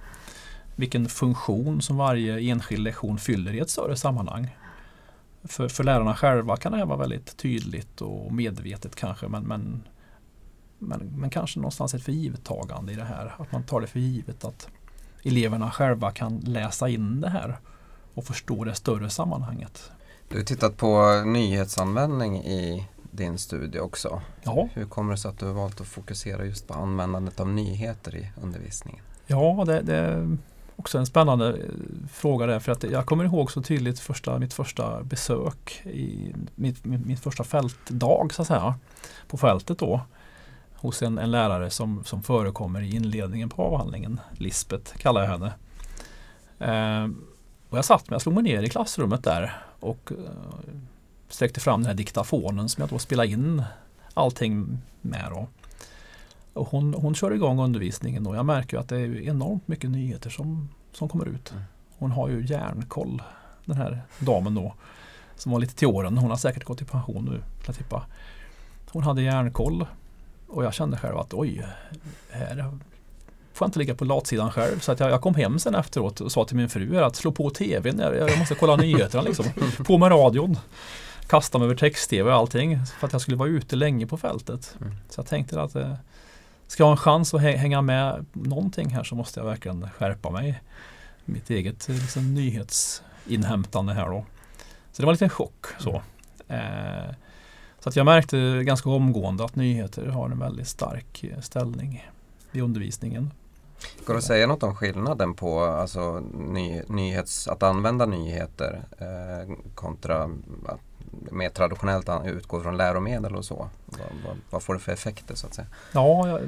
Vilken 0.76 1.09
funktion 1.09 1.83
som 1.83 1.97
varje 1.97 2.40
enskild 2.40 2.83
lektion 2.83 3.18
fyller 3.18 3.54
i 3.54 3.59
ett 3.59 3.71
större 3.71 3.97
sammanhang. 3.97 4.56
För, 5.44 5.68
för 5.68 5.85
lärarna 5.85 6.14
själva 6.14 6.56
kan 6.56 6.73
det 6.73 6.78
här 6.78 6.87
vara 6.87 6.99
väldigt 6.99 7.37
tydligt 7.37 8.00
och 8.00 8.33
medvetet 8.33 8.97
kanske 8.97 9.28
men, 9.28 9.42
men, 9.42 9.83
men, 10.88 11.12
men 11.16 11.30
kanske 11.30 11.58
någonstans 11.58 11.94
ett 11.94 12.02
förgivettagande 12.02 12.92
i 12.92 12.96
det 12.96 13.04
här. 13.04 13.34
Att 13.38 13.52
man 13.52 13.62
tar 13.62 13.80
det 13.80 13.86
för 13.86 14.00
givet 14.00 14.44
att 14.44 14.68
eleverna 15.22 15.70
själva 15.70 16.10
kan 16.10 16.38
läsa 16.38 16.88
in 16.88 17.20
det 17.20 17.28
här 17.28 17.58
och 18.14 18.24
förstå 18.24 18.64
det 18.64 18.74
större 18.74 19.10
sammanhanget. 19.10 19.90
Du 20.28 20.36
har 20.36 20.44
tittat 20.44 20.76
på 20.76 21.22
nyhetsanvändning 21.26 22.36
i 22.36 22.88
din 23.10 23.38
studie 23.38 23.78
också. 23.78 24.22
Ja. 24.42 24.68
Hur 24.72 24.84
kommer 24.84 25.12
det 25.12 25.18
sig 25.18 25.28
att 25.28 25.38
du 25.38 25.46
har 25.46 25.52
valt 25.52 25.80
att 25.80 25.86
fokusera 25.86 26.44
just 26.44 26.68
på 26.68 26.74
användandet 26.74 27.40
av 27.40 27.48
nyheter 27.48 28.16
i 28.16 28.30
undervisningen? 28.42 29.04
Ja, 29.26 29.64
det, 29.66 29.80
det 29.80 29.96
är 29.96 30.36
också 30.76 30.98
en 30.98 31.06
spännande 31.06 31.48
eh, 31.48 31.54
fråga 32.12 32.46
där. 32.46 32.60
För 32.60 32.72
att 32.72 32.82
jag 32.82 33.06
kommer 33.06 33.24
ihåg 33.24 33.50
så 33.50 33.62
tydligt 33.62 34.00
första, 34.00 34.38
mitt 34.38 34.54
första 34.54 35.02
besök, 35.02 35.82
i 35.84 36.34
mitt, 36.54 36.84
min, 36.84 37.02
min 37.06 37.16
första 37.16 37.44
fältdag 37.44 38.32
så 38.32 38.42
att 38.42 38.48
säga, 38.48 38.74
på 39.28 39.36
fältet 39.36 39.78
då 39.78 40.00
hos 40.84 41.02
en, 41.02 41.18
en, 41.18 41.30
lärare 41.30 41.70
som, 41.70 42.04
som 42.04 42.22
förekommer 42.22 42.80
i 42.80 42.96
inledningen 42.96 43.48
på 43.48 43.62
avhandlingen. 43.62 44.20
Lisbeth 44.32 44.96
kallar 44.96 45.20
jag 45.20 45.28
henne. 45.28 45.52
Eh, 46.58 47.10
och 47.68 47.78
jag 47.78 47.84
satt 47.84 48.10
mig, 48.10 48.14
jag 48.14 48.22
slog 48.22 48.34
mig 48.34 48.44
ner 48.44 48.62
i 48.62 48.68
klassrummet 48.68 49.24
där 49.24 49.62
och 49.80 50.12
eh, 50.12 50.16
sträckte 51.28 51.60
fram 51.60 51.80
den 51.80 51.86
här 51.86 51.94
diktafonen 51.94 52.68
som 52.68 52.80
jag 52.80 52.90
då 52.90 52.98
spelade 52.98 53.28
in 53.28 53.62
allting 54.14 54.78
med. 55.00 55.26
Då. 55.30 55.46
Och 56.52 56.68
hon, 56.68 56.94
hon 56.94 57.14
kör 57.14 57.30
igång 57.30 57.60
undervisningen 57.60 58.26
och 58.26 58.36
jag 58.36 58.46
märker 58.46 58.78
att 58.78 58.88
det 58.88 58.96
är 58.96 59.20
enormt 59.20 59.68
mycket 59.68 59.90
nyheter 59.90 60.30
som, 60.30 60.68
som 60.92 61.08
kommer 61.08 61.28
ut. 61.28 61.50
Mm. 61.50 61.62
Hon 61.98 62.10
har 62.10 62.28
ju 62.28 62.46
järnkoll 62.46 63.22
den 63.64 63.76
här 63.76 64.02
damen 64.18 64.54
då. 64.54 64.74
Som 65.36 65.52
var 65.52 65.58
lite 65.58 65.74
till 65.74 65.88
åren. 65.88 66.18
Hon 66.18 66.30
har 66.30 66.36
säkert 66.36 66.64
gått 66.64 66.82
i 66.82 66.84
pension 66.84 67.24
nu. 67.24 67.42
Jag 67.66 67.76
tippa. 67.76 68.06
Hon 68.90 69.02
hade 69.02 69.22
järnkoll. 69.22 69.86
Och 70.54 70.64
jag 70.64 70.75
kände 70.75 70.96
själv 70.96 71.18
att 71.18 71.34
oj, 71.34 71.66
här 72.30 72.70
får 73.52 73.64
jag 73.64 73.68
inte 73.68 73.78
ligga 73.78 73.94
på 73.94 74.04
latsidan 74.04 74.50
själv. 74.50 74.78
Så 74.80 74.92
att 74.92 75.00
jag, 75.00 75.11
jag, 75.11 75.20
kom 75.20 75.34
hem 75.34 75.58
sen 75.58 75.75
efteråt 75.75 76.20
och 76.20 76.32
sa 76.32 76.44
till 76.44 76.56
min 76.56 76.68
fru 76.68 77.04
att 77.04 77.16
slå 77.16 77.32
på 77.32 77.50
tvn. 77.50 77.99
Jag, 77.99 78.16
jag 78.16 78.38
måste 78.38 78.54
kolla 78.54 78.76
nyheterna 78.76 79.23
liksom. 79.23 79.46
På 79.87 79.99
med 79.99 80.11
radion 80.11 80.58
kasta 81.26 81.58
mig 81.58 81.64
över 81.64 81.76
text-tv 81.76 82.30
och 82.30 82.37
allting. 82.37 82.87
För 82.87 83.06
att 83.06 83.12
jag 83.12 83.23
skulle 83.23 83.37
vara 83.37 83.49
ute 83.49 83.76
länge 83.76 84.06
på 84.06 84.16
fältet. 84.16 84.76
Mm. 84.80 84.94
Så 85.11 85.18
jag 85.18 85.26
tänkte 85.26 85.62
att 85.62 85.75
eh, 85.75 85.94
ska 86.66 86.82
jag 86.82 86.87
ha 86.87 86.92
en 86.92 86.96
chans 86.96 87.34
att 87.34 87.40
hänga 87.40 87.82
med 87.82 88.26
någonting 88.32 88.90
här 88.90 89.04
så 89.04 89.14
måste 89.14 89.40
jag 89.40 89.46
verkligen 89.46 89.90
skärpa 89.90 90.30
mig. 90.30 90.62
Mitt 91.25 91.50
eget 91.50 91.88
liksom, 91.88 92.34
nyhetsinhämtande 92.34 93.92
här 93.92 94.06
då. 94.06 94.25
Så 94.92 95.02
det 95.02 95.06
var 95.06 95.12
en 95.12 95.14
liten 95.14 95.28
chock. 95.28 95.66
Så. 95.78 96.02
Mm. 96.49 97.08
Eh, 97.08 97.14
så 97.84 97.88
att 97.88 97.96
jag 97.96 98.06
märkte 98.06 98.62
ganska 98.64 98.90
omgående 98.90 99.44
att 99.44 99.56
nyheter 99.56 100.06
har 100.06 100.30
en 100.30 100.38
väldigt 100.38 100.68
stark 100.68 101.24
eh, 101.24 101.40
ställning 101.40 102.06
i 102.52 102.60
undervisningen. 102.60 103.30
Går 104.06 104.14
det 104.14 104.18
att 104.18 104.24
säga 104.24 104.46
något 104.46 104.62
om 104.62 104.74
skillnaden 104.74 105.34
på 105.34 105.60
alltså, 105.64 106.22
ny, 106.34 106.82
nyhets, 106.88 107.48
att 107.48 107.62
använda 107.62 108.06
nyheter 108.06 108.84
eh, 108.98 109.54
kontra 109.74 110.22
att 110.66 110.80
mer 111.30 111.48
traditionellt 111.48 112.10
utgår 112.24 112.60
från 112.60 112.76
läromedel 112.76 113.36
och 113.36 113.44
så? 113.44 113.68
Vad, 113.86 114.00
vad, 114.26 114.36
vad, 114.50 114.62
får 114.62 114.74
det 114.74 114.80
för 114.80 114.92
effekter 114.92 115.34
så 115.34 115.46
att 115.46 115.54
säga? 115.54 115.68
Ja, 115.92 116.38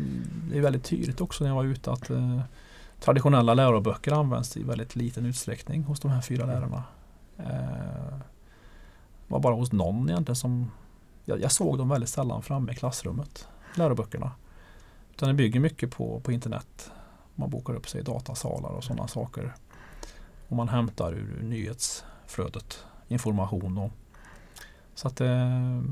det 0.51 0.59
är 0.59 0.63
väldigt 0.63 0.85
tydligt 0.85 1.21
också 1.21 1.45
när 1.45 1.51
jag 1.51 1.57
var 1.57 1.65
ute 1.65 1.93
att 1.93 2.11
eh, 2.11 2.41
traditionella 3.01 3.55
läroböcker 3.55 4.13
används 4.13 4.57
i 4.57 4.63
väldigt 4.63 4.97
liten 4.97 5.27
utsträckning 5.27 5.83
hos 5.83 6.01
de 6.01 6.11
här 6.11 6.21
fyra 6.21 6.47
lärarna. 6.47 6.85
Eh, 7.39 8.19
var 9.29 9.41
bara 9.41 9.55
hos 9.55 9.73
någon 9.73 10.11
egentligen 10.11 10.37
som 10.37 10.71
jag, 11.29 11.41
jag, 11.41 11.53
såg 11.53 11.79
dem 11.79 11.89
väldigt 11.89 12.11
sällan 12.11 12.43
framme 12.43 12.73
i 12.73 12.75
klassrummet, 12.75 13.49
läroböckerna. 13.75 14.33
Utan 15.13 15.29
det 15.29 15.35
bygger 15.35 15.61
mycket 15.61 15.91
på, 15.91 16.21
på 16.21 16.33
internet. 16.33 16.91
Man 17.35 17.51
bokar 17.51 17.75
upp 17.75 17.89
sig 17.89 18.01
i 18.01 18.05
datasalar 18.05 18.71
och 18.71 18.85
sådana 18.85 19.09
saker. 19.09 19.55
Och 20.49 20.57
man 20.57 20.69
hämtar 20.69 21.13
ur 21.13 21.43
nyhetsflödet 21.43 22.85
information 23.09 23.79
och 23.79 23.91
så 24.95 25.09
att 25.09 25.21
eh, 25.21 25.83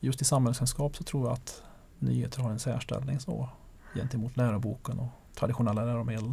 just 0.00 0.22
i 0.22 0.24
samhällskunskap 0.24 0.96
så 0.96 1.04
tror 1.04 1.26
jag 1.26 1.32
att 1.32 1.62
nyheter 1.98 2.42
har 2.42 2.50
en 2.50 2.58
särställning 2.58 3.20
så 3.20 3.48
gentemot 3.94 4.36
läroboken 4.36 4.98
och 4.98 5.08
traditionella 5.34 5.84
läromedel. 5.84 6.32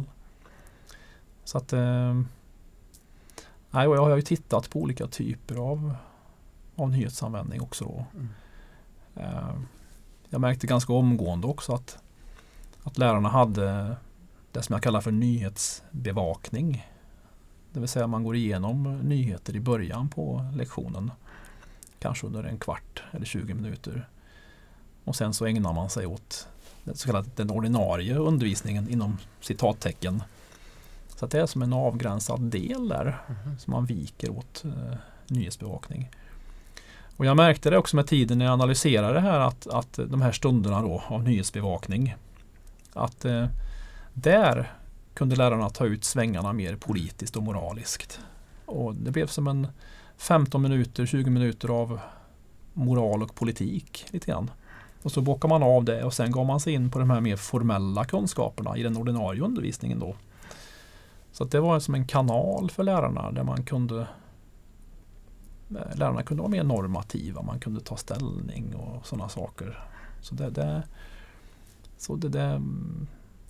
Så 1.44 1.58
att 1.58 1.72
eh, 1.72 2.20
jag 3.70 3.96
har 3.96 4.16
ju 4.16 4.22
tittat 4.22 4.70
på 4.70 4.80
olika 4.80 5.06
typer 5.06 5.56
av, 5.56 5.96
av 6.76 6.90
nyhetsanvändning 6.90 7.60
också. 7.60 7.84
Då. 7.84 8.04
Mm. 8.14 8.28
Eh, 9.16 9.54
jag 10.28 10.40
märkte 10.40 10.66
ganska 10.66 10.92
omgående 10.92 11.46
också 11.46 11.72
att, 11.72 11.98
att 12.82 12.98
lärarna 12.98 13.28
hade 13.28 13.96
det 14.52 14.62
som 14.62 14.72
jag 14.72 14.82
kallar 14.82 15.00
för 15.00 15.12
nyhetsbevakning. 15.12 16.86
Det 17.72 17.80
vill 17.80 17.88
säga 17.88 18.06
man 18.06 18.24
går 18.24 18.36
igenom 18.36 18.98
nyheter 18.98 19.56
i 19.56 19.60
början 19.60 20.08
på 20.08 20.50
lektionen 20.56 21.10
kanske 21.98 22.26
under 22.26 22.44
en 22.44 22.58
kvart 22.58 23.02
eller 23.12 23.26
20 23.26 23.54
minuter. 23.54 24.08
Och 25.04 25.16
sen 25.16 25.34
så 25.34 25.46
ägnar 25.46 25.72
man 25.72 25.90
sig 25.90 26.06
åt 26.06 26.48
så 26.92 27.06
kallade 27.06 27.30
den 27.34 27.50
ordinarie 27.50 28.14
undervisningen 28.14 28.88
inom 28.88 29.18
citattecken. 29.40 30.22
Så 31.08 31.26
det 31.26 31.40
är 31.40 31.46
som 31.46 31.62
en 31.62 31.72
avgränsad 31.72 32.40
del 32.40 32.88
där 32.88 33.22
mm. 33.28 33.58
som 33.58 33.70
man 33.70 33.86
viker 33.86 34.30
åt 34.30 34.64
eh, 34.64 34.96
nyhetsbevakning. 35.26 36.10
Och 37.16 37.26
jag 37.26 37.36
märkte 37.36 37.70
det 37.70 37.78
också 37.78 37.96
med 37.96 38.06
tiden 38.06 38.38
när 38.38 38.44
jag 38.44 38.52
analyserade 38.52 39.14
det 39.14 39.20
här 39.20 39.40
att, 39.40 39.66
att 39.66 39.98
de 40.06 40.22
här 40.22 40.32
stunderna 40.32 40.82
då 40.82 41.02
av 41.06 41.24
nyhetsbevakning 41.24 42.14
att 42.92 43.24
eh, 43.24 43.46
där 44.14 44.72
kunde 45.14 45.36
lärarna 45.36 45.70
ta 45.70 45.86
ut 45.86 46.04
svängarna 46.04 46.52
mer 46.52 46.76
politiskt 46.76 47.36
och 47.36 47.42
moraliskt. 47.42 48.20
Och 48.66 48.94
det 48.94 49.10
blev 49.10 49.26
som 49.26 49.46
en 49.46 49.66
15 50.16 50.62
minuter, 50.62 51.06
20 51.06 51.30
minuter 51.30 51.68
av 51.68 52.00
moral 52.72 53.22
och 53.22 53.34
politik 53.34 54.06
lite 54.10 54.26
grann. 54.26 54.50
Och 55.02 55.12
så 55.12 55.20
bockar 55.20 55.48
man 55.48 55.62
av 55.62 55.84
det 55.84 56.04
och 56.04 56.14
sen 56.14 56.30
går 56.30 56.44
man 56.44 56.60
sig 56.60 56.72
in 56.72 56.90
på 56.90 56.98
de 56.98 57.10
här 57.10 57.20
mer 57.20 57.36
formella 57.36 58.04
kunskaperna 58.04 58.76
i 58.76 58.82
den 58.82 58.96
ordinarie 58.96 59.42
undervisningen 59.42 59.98
då. 59.98 60.16
Så 61.32 61.44
det 61.44 61.60
var 61.60 61.80
som 61.80 61.94
en 61.94 62.06
kanal 62.06 62.70
för 62.70 62.82
lärarna 62.82 63.32
där 63.32 63.42
man 63.42 63.62
kunde 63.62 64.06
Lärarna 65.68 66.22
kunde 66.22 66.42
vara 66.42 66.50
mer 66.50 66.64
normativa, 66.64 67.42
man 67.42 67.60
kunde 67.60 67.80
ta 67.80 67.96
ställning 67.96 68.74
och 68.74 69.06
sådana 69.06 69.28
saker. 69.28 69.84
Så 70.20 70.34
det, 70.34 70.50
det, 70.50 70.82
så 71.98 72.16
det, 72.16 72.28
det 72.28 72.42
mm. 72.42 73.06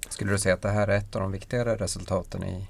Skulle 0.09 0.33
du 0.33 0.39
säga 0.39 0.55
att 0.55 0.63
det 0.63 0.71
här 0.71 0.89
är 0.89 0.97
ett 0.97 1.17
av 1.17 1.23
de 1.23 1.33
viktigare 1.33 1.77
resultaten 1.77 2.45
i 2.45 2.69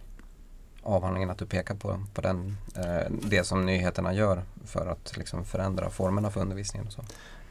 avhandlingen 0.83 1.31
att 1.31 1.39
du 1.39 1.47
pekar 1.47 1.75
på, 1.75 2.05
på 2.15 2.21
den, 2.21 2.57
eh, 2.77 3.13
det 3.23 3.45
som 3.45 3.67
nyheterna 3.67 4.15
gör 4.15 4.43
för 4.65 4.87
att 4.87 5.17
liksom 5.17 5.45
förändra 5.45 5.91
formerna 5.91 6.31
för 6.31 6.41
undervisningen. 6.41 6.87
Och 6.87 6.93
så. 6.93 7.03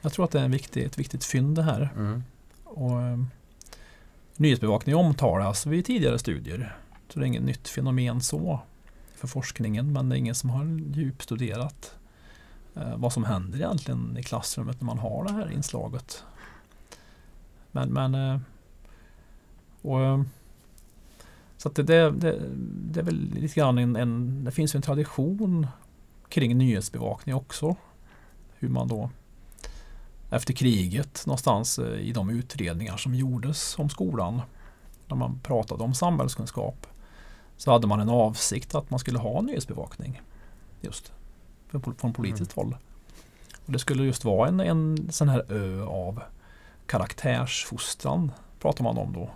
Jag 0.02 0.14
tror 0.14 0.26
att 0.26 0.32
det 0.32 0.40
är 0.40 0.44
en 0.44 0.52
viktig, 0.52 0.84
ett 0.84 0.98
viktigt 0.98 1.24
fynd 1.24 1.56
det 1.56 1.64
här. 1.64 1.94
Mm. 1.96 2.24
Och, 2.64 3.02
eh, 3.02 3.18
nyhetsbevakning 4.36 4.96
omtalas 4.96 5.66
vid 5.66 5.86
tidigare 5.86 6.20
studier. 6.20 6.78
Så 7.10 7.20
det 7.20 7.26
är 7.26 7.28
inget 7.28 7.44
nytt 7.44 7.68
fenomen 7.68 8.22
så 8.22 8.60
för 9.24 9.28
forskningen 9.28 9.94
men 9.94 10.10
det 10.10 10.16
är 10.16 10.18
ingen 10.18 10.36
som 10.36 10.50
har 10.50 10.66
djupstuderat 10.94 11.96
eh, 12.76 12.98
vad 12.98 13.14
som 13.14 13.24
händer 13.24 13.58
egentligen 13.58 14.18
i 14.18 14.24
klassrummet 14.24 14.82
när 14.82 14.86
man 14.86 15.00
har 15.00 15.24
det 15.26 15.32
här 15.32 15.52
inslaget. 15.52 16.24
Men, 17.72 17.90
men 17.90 18.16
eh, 18.16 18.40
och, 19.82 20.02
eh, 20.02 20.22
så 21.58 21.70
att 21.70 21.76
det, 21.76 21.84
det, 21.84 22.12
det, 22.92 23.00
är 23.00 23.04
väl 23.04 23.30
lite 23.34 23.56
grann 23.60 23.78
en, 23.78 23.96
en, 23.96 24.44
det 24.44 24.52
finns 24.52 24.76
ju 24.76 24.78
en 24.78 24.82
tradition 24.82 25.68
kring 26.30 26.58
nyhetsbevakning 26.58 27.36
också. 27.36 27.76
Hur 28.60 28.70
man 28.70 28.88
då 28.88 29.10
efter 30.30 30.54
kriget 30.54 31.24
någonstans 31.26 31.80
i 31.80 32.12
de 32.12 32.30
utredningar 32.30 32.98
som 32.98 33.16
gjordes 33.16 33.80
om 33.80 33.90
skolan 33.90 34.42
när 35.08 35.16
man 35.16 35.40
pratade 35.40 35.84
om 35.84 35.94
samhällskunskap 35.94 36.88
så 37.64 37.72
hade 37.72 37.88
man 37.88 38.00
en 38.00 38.10
avsikt 38.10 38.76
att 38.76 38.90
man 38.90 39.00
skulle 39.00 39.20
ha 39.20 39.42
nyhetsbevakning 39.42 40.22
just 40.82 41.12
från 41.98 42.14
politiskt 42.14 42.58
mm. 42.58 42.66
håll. 42.68 42.78
Och 43.66 43.72
det 43.72 43.80
skulle 43.80 44.04
just 44.04 44.26
vara 44.26 44.48
en, 44.48 44.60
en 44.60 45.12
sån 45.12 45.30
här 45.30 45.52
ö 45.52 45.86
av 45.86 46.22
karaktärsfostran 46.86 48.32
pratar 48.60 48.84
man 48.84 48.98
om 48.98 49.14
då. 49.14 49.30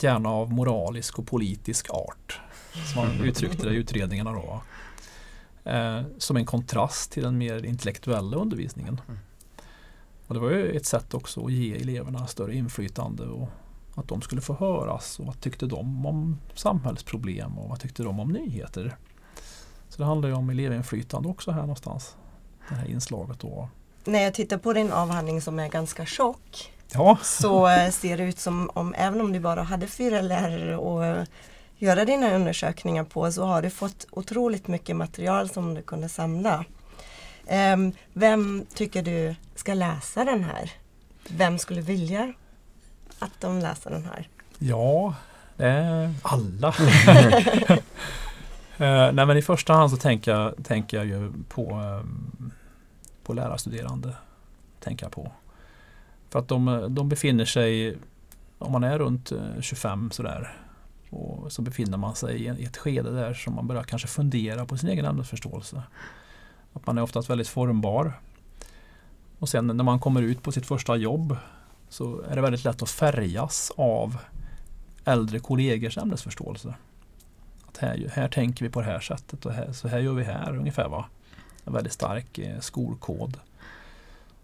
Gärna 0.00 0.28
av 0.28 0.52
moralisk 0.52 1.18
och 1.18 1.26
politisk 1.26 1.90
art. 1.90 2.40
Som 2.72 3.04
man 3.04 3.20
uttryckte 3.20 3.66
det 3.66 3.74
i 3.74 3.76
utredningarna 3.76 4.32
då. 4.32 4.62
Eh, 5.70 6.02
som 6.18 6.36
en 6.36 6.46
kontrast 6.46 7.12
till 7.12 7.22
den 7.22 7.38
mer 7.38 7.64
intellektuella 7.64 8.36
undervisningen. 8.36 9.00
Mm. 9.08 9.18
Och 10.26 10.34
Det 10.34 10.40
var 10.40 10.50
ju 10.50 10.76
ett 10.76 10.86
sätt 10.86 11.14
också 11.14 11.46
att 11.46 11.52
ge 11.52 11.74
eleverna 11.80 12.26
större 12.26 12.54
inflytande 12.54 13.24
och 13.26 13.48
att 13.98 14.08
de 14.08 14.22
skulle 14.22 14.40
få 14.40 14.54
höras 14.54 15.18
och 15.18 15.26
vad 15.26 15.40
tyckte 15.40 15.66
de 15.66 16.06
om 16.06 16.38
samhällsproblem 16.54 17.58
och 17.58 17.68
vad 17.68 17.80
tyckte 17.80 18.02
de 18.02 18.20
om 18.20 18.28
nyheter. 18.28 18.96
Så 19.88 19.98
det 19.98 20.04
handlar 20.04 20.28
ju 20.28 20.34
om 20.34 20.50
elevinflytande 20.50 21.28
också 21.28 21.50
här 21.50 21.60
någonstans. 21.60 22.16
Det 22.68 22.74
här 22.74 22.90
inslaget 22.90 23.40
då. 23.40 23.68
När 24.04 24.22
jag 24.22 24.34
tittar 24.34 24.58
på 24.58 24.72
din 24.72 24.92
avhandling 24.92 25.40
som 25.40 25.58
är 25.58 25.68
ganska 25.68 26.06
tjock 26.06 26.72
ja. 26.92 27.18
så 27.22 27.68
eh, 27.68 27.90
ser 27.90 28.16
det 28.16 28.24
ut 28.24 28.38
som 28.38 28.70
om 28.74 28.94
även 28.94 29.20
om 29.20 29.32
du 29.32 29.40
bara 29.40 29.62
hade 29.62 29.86
fyra 29.86 30.20
lärare 30.20 30.76
att 31.22 31.28
göra 31.76 32.04
dina 32.04 32.34
undersökningar 32.34 33.04
på 33.04 33.32
så 33.32 33.44
har 33.44 33.62
du 33.62 33.70
fått 33.70 34.06
otroligt 34.10 34.68
mycket 34.68 34.96
material 34.96 35.48
som 35.48 35.74
du 35.74 35.82
kunde 35.82 36.08
samla. 36.08 36.64
Ehm, 37.46 37.92
vem 38.12 38.66
tycker 38.74 39.02
du 39.02 39.34
ska 39.54 39.74
läsa 39.74 40.24
den 40.24 40.44
här? 40.44 40.72
Vem 41.28 41.58
skulle 41.58 41.80
vilja 41.80 42.32
att 43.18 43.40
de 43.40 43.58
läser 43.58 43.90
den 43.90 44.04
här? 44.04 44.28
Ja, 44.58 45.14
eh, 45.58 46.10
alla. 46.22 46.68
eh, 48.78 49.12
nej 49.12 49.26
men 49.26 49.36
i 49.36 49.42
första 49.42 49.72
hand 49.72 49.90
så 49.90 49.96
tänker 49.96 50.30
jag, 50.30 50.54
tänker 50.64 50.96
jag 50.96 51.06
ju 51.06 51.32
på, 51.48 51.62
eh, 51.70 52.02
på 53.22 53.32
lärarstuderande. 53.32 54.14
Tänker 54.80 55.04
jag 55.04 55.12
på. 55.12 55.32
För 56.30 56.38
att 56.38 56.48
de, 56.48 56.86
de 56.88 57.08
befinner 57.08 57.44
sig, 57.44 57.98
om 58.58 58.72
man 58.72 58.84
är 58.84 58.98
runt 58.98 59.32
25 59.60 60.04
eh, 60.04 60.10
sådär, 60.10 60.56
och 61.10 61.52
så 61.52 61.62
befinner 61.62 61.98
man 61.98 62.14
sig 62.14 62.42
i 62.42 62.64
ett 62.64 62.76
skede 62.76 63.10
där 63.10 63.34
som 63.34 63.54
man 63.54 63.66
börjar 63.66 63.82
kanske 63.82 64.08
fundera 64.08 64.66
på 64.66 64.76
sin 64.76 64.88
egen 64.88 65.04
ämnesförståelse. 65.04 65.82
Att 66.72 66.86
man 66.86 66.98
är 66.98 67.02
oftast 67.02 67.30
väldigt 67.30 67.48
formbar. 67.48 68.20
Och 69.38 69.48
sen 69.48 69.66
när 69.66 69.84
man 69.84 70.00
kommer 70.00 70.22
ut 70.22 70.42
på 70.42 70.52
sitt 70.52 70.66
första 70.66 70.96
jobb 70.96 71.36
så 71.88 72.20
är 72.20 72.36
det 72.36 72.42
väldigt 72.42 72.64
lätt 72.64 72.82
att 72.82 72.90
färgas 72.90 73.72
av 73.76 74.16
äldre 75.04 75.38
kollegors 75.38 75.98
ämnesförståelse. 75.98 76.74
Att 77.68 77.76
här, 77.78 78.10
här 78.14 78.28
tänker 78.28 78.64
vi 78.64 78.70
på 78.70 78.80
det 78.80 78.86
här 78.86 79.00
sättet 79.00 79.46
och 79.46 79.52
här, 79.52 79.72
så 79.72 79.88
här 79.88 79.98
gör 79.98 80.12
vi 80.12 80.24
här 80.24 80.56
ungefär. 80.56 80.88
Va? 80.88 81.04
En 81.64 81.72
väldigt 81.72 81.92
stark 81.92 82.38
eh, 82.38 82.60
skolkod. 82.60 83.40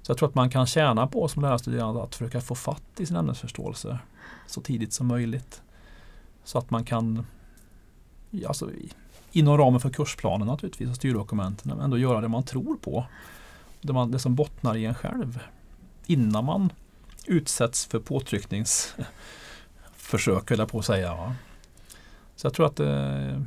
Så 0.02 0.10
jag 0.10 0.18
tror 0.18 0.28
att 0.28 0.34
man 0.34 0.50
kan 0.50 0.66
tjäna 0.66 1.06
på 1.06 1.28
som 1.28 1.42
lärarstuderande 1.42 2.02
att 2.02 2.14
försöka 2.14 2.40
få 2.40 2.54
fatt 2.54 3.00
i 3.00 3.06
sin 3.06 3.16
ämnesförståelse 3.16 3.99
så 4.47 4.60
tidigt 4.60 4.92
som 4.92 5.06
möjligt. 5.06 5.62
Så 6.45 6.58
att 6.58 6.71
man 6.71 6.84
kan, 6.84 7.26
alltså, 8.47 8.71
inom 9.32 9.58
ramen 9.58 9.80
för 9.80 9.90
kursplanen 9.90 10.47
naturligtvis 10.47 10.88
och 10.90 10.97
styrdokumenten, 10.97 11.80
ändå 11.80 11.99
göra 11.99 12.21
det 12.21 12.28
man 12.28 12.42
tror 12.42 12.76
på. 12.76 13.06
Det, 13.80 13.92
man, 13.92 14.10
det 14.10 14.19
som 14.19 14.34
bottnar 14.34 14.76
i 14.76 14.84
en 14.84 14.95
själv. 14.95 15.40
Innan 16.06 16.45
man 16.45 16.73
utsätts 17.26 17.87
för 17.87 17.99
påtryckningsförsök, 17.99 20.50
höll 20.50 20.58
jag 20.58 20.69
på 20.69 20.78
att 20.78 20.84
säga. 20.84 21.15
Va? 21.15 21.34
Så 22.37 22.47
jag 22.47 22.54
tror 22.54 22.67
att 22.67 22.80
eh, 22.80 23.41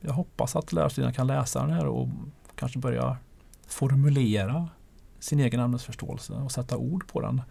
jag 0.00 0.12
hoppas 0.12 0.56
att 0.56 0.72
lärarstudierna 0.72 1.12
kan 1.12 1.26
läsa 1.26 1.60
den 1.60 1.70
här 1.70 1.86
och 1.86 2.08
kanske 2.54 2.78
börja 2.78 3.16
formulera 3.66 4.68
sin 5.18 5.40
egen 5.40 5.60
ämnesförståelse 5.60 6.32
och 6.32 6.52
sätta 6.52 6.76
ord 6.76 7.06
på 7.06 7.20
den. 7.20 7.42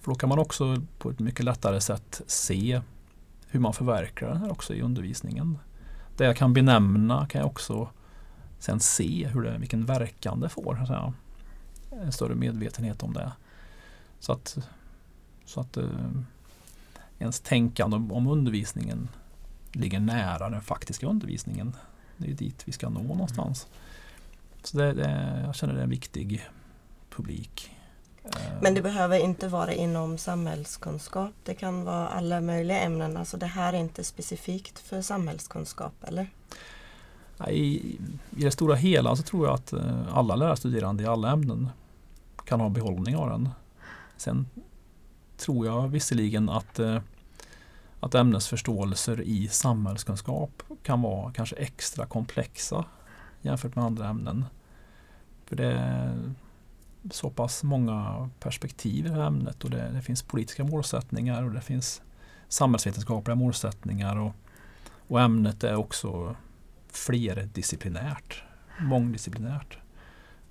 För 0.00 0.10
då 0.10 0.14
kan 0.14 0.28
man 0.28 0.38
också 0.38 0.82
på 0.98 1.10
ett 1.10 1.18
mycket 1.18 1.44
lättare 1.44 1.80
sätt 1.80 2.20
se 2.26 2.80
hur 3.46 3.60
man 3.60 3.72
förverkligar 3.72 4.32
den 4.32 4.42
här 4.42 4.52
också 4.52 4.74
i 4.74 4.82
undervisningen. 4.82 5.58
Det 6.16 6.24
jag 6.24 6.36
kan 6.36 6.52
benämna 6.52 7.26
kan 7.26 7.40
jag 7.40 7.50
också 7.50 7.88
sen 8.58 8.80
se 8.80 9.26
hur 9.26 9.42
det, 9.42 9.58
vilken 9.58 9.86
verkan 9.86 10.40
det 10.40 10.48
får. 10.48 10.84
Så 10.86 11.12
en 11.90 12.12
större 12.12 12.34
medvetenhet 12.34 13.02
om 13.02 13.12
det. 13.12 13.32
Så 14.20 14.32
att, 14.32 14.58
så 15.44 15.60
att 15.60 15.76
eh, 15.76 15.84
ens 17.18 17.40
tänkande 17.40 17.96
om, 17.96 18.12
om 18.12 18.26
undervisningen 18.26 19.08
ligger 19.72 20.00
nära 20.00 20.50
den 20.50 20.62
faktiska 20.62 21.06
undervisningen. 21.06 21.76
Det 22.16 22.30
är 22.30 22.34
dit 22.34 22.62
vi 22.64 22.72
ska 22.72 22.88
nå 22.88 23.02
någonstans. 23.02 23.66
Så 24.62 24.78
det, 24.78 24.92
det, 24.92 25.42
jag 25.46 25.54
känner 25.54 25.74
det 25.74 25.80
är 25.80 25.84
en 25.84 25.90
viktig 25.90 26.48
publik. 27.10 27.70
Men 28.62 28.74
det 28.74 28.82
behöver 28.82 29.18
inte 29.18 29.48
vara 29.48 29.72
inom 29.72 30.18
samhällskunskap. 30.18 31.32
Det 31.44 31.54
kan 31.54 31.84
vara 31.84 32.08
alla 32.08 32.40
möjliga 32.40 32.80
ämnen. 32.80 33.16
Alltså 33.16 33.36
det 33.36 33.46
här 33.46 33.72
är 33.72 33.78
inte 33.78 34.04
specifikt 34.04 34.78
för 34.78 35.02
samhällskunskap, 35.02 35.92
eller? 36.04 36.30
I, 37.48 37.52
I 37.56 37.98
det 38.30 38.50
stora 38.50 38.74
hela 38.74 39.16
så 39.16 39.22
tror 39.22 39.46
jag 39.46 39.54
att 39.54 39.72
eh, 39.72 40.16
alla 40.16 40.36
lärarstuderande 40.36 41.02
i 41.02 41.06
alla 41.06 41.32
ämnen 41.32 41.70
kan 42.44 42.60
ha 42.60 42.68
behållning 42.68 43.16
av 43.16 43.30
den. 43.30 43.48
Sen 44.18 44.46
tror 45.36 45.66
jag 45.66 45.88
visserligen 45.88 46.48
att, 46.48 46.78
eh, 46.78 47.00
att 48.00 48.14
ämnesförståelser 48.14 49.20
i 49.20 49.48
samhällskunskap 49.48 50.62
kan 50.82 51.02
vara 51.02 51.32
kanske 51.32 51.56
extra 51.56 52.06
komplexa 52.06 52.84
jämfört 53.42 53.76
med 53.76 53.84
andra 53.84 54.08
ämnen. 54.08 54.44
För 55.44 55.56
det 55.56 56.14
så 57.10 57.30
pass 57.30 57.62
många 57.62 58.30
perspektiv 58.40 59.06
i 59.06 59.08
det 59.08 59.14
här 59.14 59.26
ämnet 59.26 59.64
och 59.64 59.70
det, 59.70 59.90
det, 59.92 60.02
finns 60.02 60.22
politiska 60.22 60.64
målsättningar 60.64 61.42
och 61.42 61.50
det 61.50 61.60
finns 61.60 62.02
samhällsvetenskapliga 62.48 63.34
målsättningar 63.34 64.16
och, 64.16 64.32
och 65.08 65.20
ämnet 65.20 65.64
är 65.64 65.74
också 65.74 66.36
flerdisciplinärt, 66.92 68.42
mångdisciplinärt. 68.80 69.78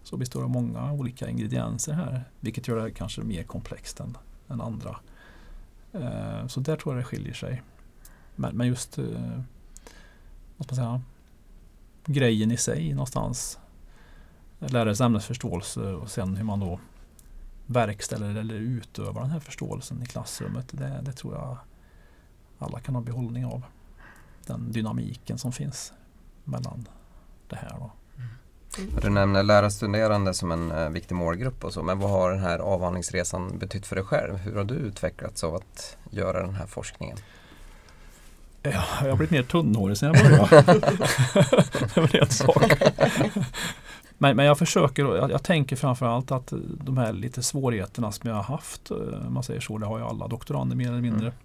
Så 0.08 0.18
består 0.18 0.44
av 0.44 0.50
många 0.50 0.92
olika 0.92 1.30
ingredienser 1.30 1.94
här 1.94 2.24
vilket 2.40 2.68
gör 2.68 2.86
det 2.86 2.92
kanske 2.92 3.22
mer 3.22 3.44
komplext 3.44 4.00
än, 4.00 4.18
än 4.48 4.62
andra. 4.62 5.00
Eh, 5.94 6.48
så 6.48 6.60
där 6.60 6.76
tror 6.76 6.96
jag 6.96 7.04
det 7.04 7.06
skiljer 7.06 7.34
sig. 7.34 7.62
Men, 8.36 8.58
men 8.58 8.68
just 8.68 8.98
eh, 8.98 9.06
vad 10.58 10.68
ska 10.68 10.76
man 10.76 10.76
säga, 10.76 11.02
grejen 12.06 12.52
i 12.52 12.58
sig 12.58 12.94
någonstans 12.94 13.60
lärares 14.60 15.02
ämnesförståelse 15.02 15.82
och 15.82 16.10
sen 16.10 16.36
hur 16.36 16.44
man 16.44 16.60
då 16.60 16.80
verkställer 17.66 18.36
eller 18.36 18.56
utövar 18.56 19.22
den 19.22 19.32
här 19.32 19.40
förståelsen 19.40 20.04
i 20.04 20.06
klassrummet. 20.06 20.68
Det, 20.72 21.02
det 21.02 21.14
tror 21.14 21.36
jag 21.36 21.58
alla 22.60 22.80
kan 22.80 22.96
ha 22.96 23.02
behållning 23.02 23.46
av. 23.46 23.64
Den 24.46 24.72
dynamiken 24.72 25.38
som 25.38 25.52
finns 25.52 25.94
mellan 26.44 26.88
det 27.48 27.56
här. 27.56 27.76
Då. 27.80 27.92
Du 29.02 29.10
nämner 29.10 29.44
lärarstuderande 29.44 30.34
som 30.34 30.52
en 30.52 30.72
eh, 30.72 30.90
viktig 30.90 31.16
målgrupp 31.16 31.64
och 31.64 31.74
så, 31.74 31.84
men 31.84 32.00
vad 32.00 32.10
har 32.10 32.32
den 32.32 32.40
här 32.40 32.60
avhandlingsresan 32.60 33.58
betytt 33.58 33.86
för 33.86 33.96
dig 33.96 34.06
själv? 34.06 34.36
Hur 34.38 34.56
har 34.56 34.64
du 34.64 34.76
utvecklats 34.76 35.44
av 35.44 35.56
att 35.56 35.98
göra 36.10 36.42
den 36.42 36.56
här 36.56 36.66
forskningen? 36.66 37.18
Ja, 38.64 38.84
jag 39.02 39.10
har 39.10 39.16
blivit 39.16 39.32
mer 39.32 39.44
tunnhårig 39.44 39.98
sen 39.98 40.14
jag 40.14 40.24
började. 40.24 40.64
det 41.96 42.02
var 42.02 42.16
en 42.16 42.30
sak. 42.30 42.74
Men, 44.18 44.36
men 44.36 44.46
jag 44.46 44.58
försöker, 44.58 45.16
jag, 45.16 45.32
jag 45.32 45.44
tänker 45.44 45.76
framförallt 45.76 46.32
att 46.32 46.54
de 46.84 46.98
här 46.98 47.14
lite 47.14 47.44
svårigheterna 47.44 48.12
som 48.12 48.30
jag 48.30 48.36
har 48.36 48.44
haft, 48.44 48.92
eh, 48.92 48.98
om 48.98 49.34
man 49.34 49.44
säger 49.44 49.62
så, 49.62 49.78
det 49.78 49.86
har 49.86 49.98
ju 49.98 50.06
alla 50.06 50.28
doktorander 50.28 50.76
mer 50.76 50.88
eller 50.88 51.02
mindre, 51.02 51.28
mm. 51.28 51.38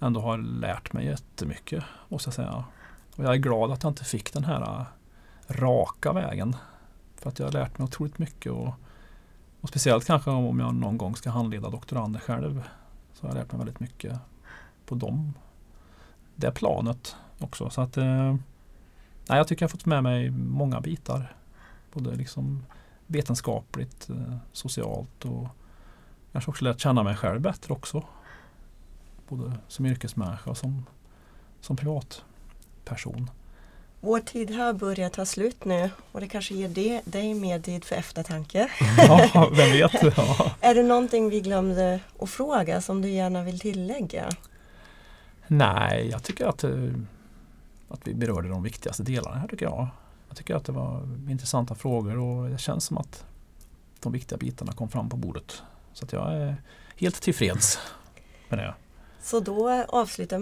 ändå 0.00 0.20
har 0.20 0.38
lärt 0.38 0.92
mig 0.92 1.06
jättemycket, 1.06 1.84
måste 2.08 2.28
jag 2.28 2.34
säga. 2.34 2.64
Och 3.16 3.24
jag 3.24 3.32
är 3.32 3.38
glad 3.38 3.70
att 3.72 3.82
jag 3.82 3.90
inte 3.90 4.04
fick 4.04 4.32
den 4.32 4.44
här 4.44 4.62
eh, 4.62 4.82
raka 5.52 6.12
vägen. 6.12 6.56
För 7.16 7.30
att 7.30 7.38
jag 7.38 7.46
har 7.46 7.52
lärt 7.52 7.78
mig 7.78 7.84
otroligt 7.84 8.18
mycket 8.18 8.52
och, 8.52 8.74
och 9.60 9.68
speciellt 9.68 10.04
kanske 10.04 10.30
om 10.30 10.60
jag 10.60 10.74
någon 10.74 10.98
gång 10.98 11.16
ska 11.16 11.30
handleda 11.30 11.70
doktorander 11.70 12.20
själv. 12.20 12.62
Så 13.14 13.26
har 13.26 13.34
jag 13.34 13.38
lärt 13.38 13.52
mig 13.52 13.58
väldigt 13.58 13.80
mycket 13.80 14.18
på 14.86 14.94
dem. 14.94 15.34
Det 16.34 16.50
planet 16.50 17.16
också. 17.38 17.70
Så 17.70 17.80
att 17.80 17.96
eh, 17.96 18.34
nej, 19.28 19.38
jag 19.38 19.48
tycker 19.48 19.62
jag 19.62 19.68
har 19.68 19.70
fått 19.70 19.86
med 19.86 20.02
mig 20.02 20.30
många 20.30 20.80
bitar 20.80 21.36
både 21.92 22.14
liksom 22.14 22.64
vetenskapligt, 23.06 24.10
eh, 24.10 24.36
socialt 24.52 25.24
och, 25.24 25.48
kanske 26.32 26.50
också 26.50 26.64
lärt 26.64 26.80
känna 26.80 27.02
mig 27.02 27.16
själv 27.16 27.40
bättre 27.40 27.74
också. 27.74 28.04
Både 29.28 29.52
som 29.68 29.86
yrkesmänniska 29.86 30.50
och 30.50 30.56
som, 30.56 30.86
som 31.60 31.76
privatperson. 31.76 33.30
Vår 34.04 34.20
tid 34.20 34.50
har 34.50 34.72
börjat 34.72 35.12
ta 35.12 35.26
slut 35.26 35.64
nu 35.64 35.90
och 36.12 36.20
det 36.20 36.28
kanske 36.28 36.54
ger 36.54 36.68
det, 36.68 37.00
dig 37.04 37.34
mer 37.34 37.60
tid 37.60 37.84
för 37.84 37.96
eftertanke. 37.96 38.68
Ja, 38.98 39.50
vem 39.56 39.72
vet. 39.72 40.16
Ja. 40.16 40.50
Är 40.60 40.74
det 40.74 40.82
någonting 40.82 41.30
vi 41.30 41.40
glömde 41.40 42.00
att 42.18 42.30
fråga 42.30 42.80
som 42.80 43.02
du 43.02 43.08
gärna 43.08 43.42
vill 43.42 43.60
tillägga? 43.60 44.30
Nej, 45.46 46.08
jag 46.10 46.22
tycker 46.22 46.46
att, 46.46 46.64
eh, 46.64 46.70
att 47.88 48.00
vi 48.04 48.14
berörde 48.14 48.48
de 48.48 48.62
viktigaste 48.62 49.02
delarna 49.02 49.36
här 49.36 49.48
tycker 49.48 49.66
jag. 49.66 49.88
Jag 50.28 50.36
tycker 50.36 50.54
att 50.54 50.64
det 50.64 50.72
var 50.72 51.08
intressanta 51.30 51.74
frågor 51.74 52.18
och 52.18 52.50
det 52.50 52.58
känns 52.58 52.84
som 52.84 52.98
att 52.98 53.24
de 54.00 54.12
viktiga 54.12 54.38
bitarna 54.38 54.72
kom 54.72 54.88
fram 54.88 55.08
på 55.08 55.16
bordet. 55.16 55.62
Så 55.92 56.04
att 56.04 56.12
jag 56.12 56.32
är 56.32 56.56
helt 56.96 57.22
tillfreds 57.22 57.78
med 58.48 58.58
det. 58.58 58.74
Så 59.22 59.40
då 59.40 59.70
avslutar 59.88 60.38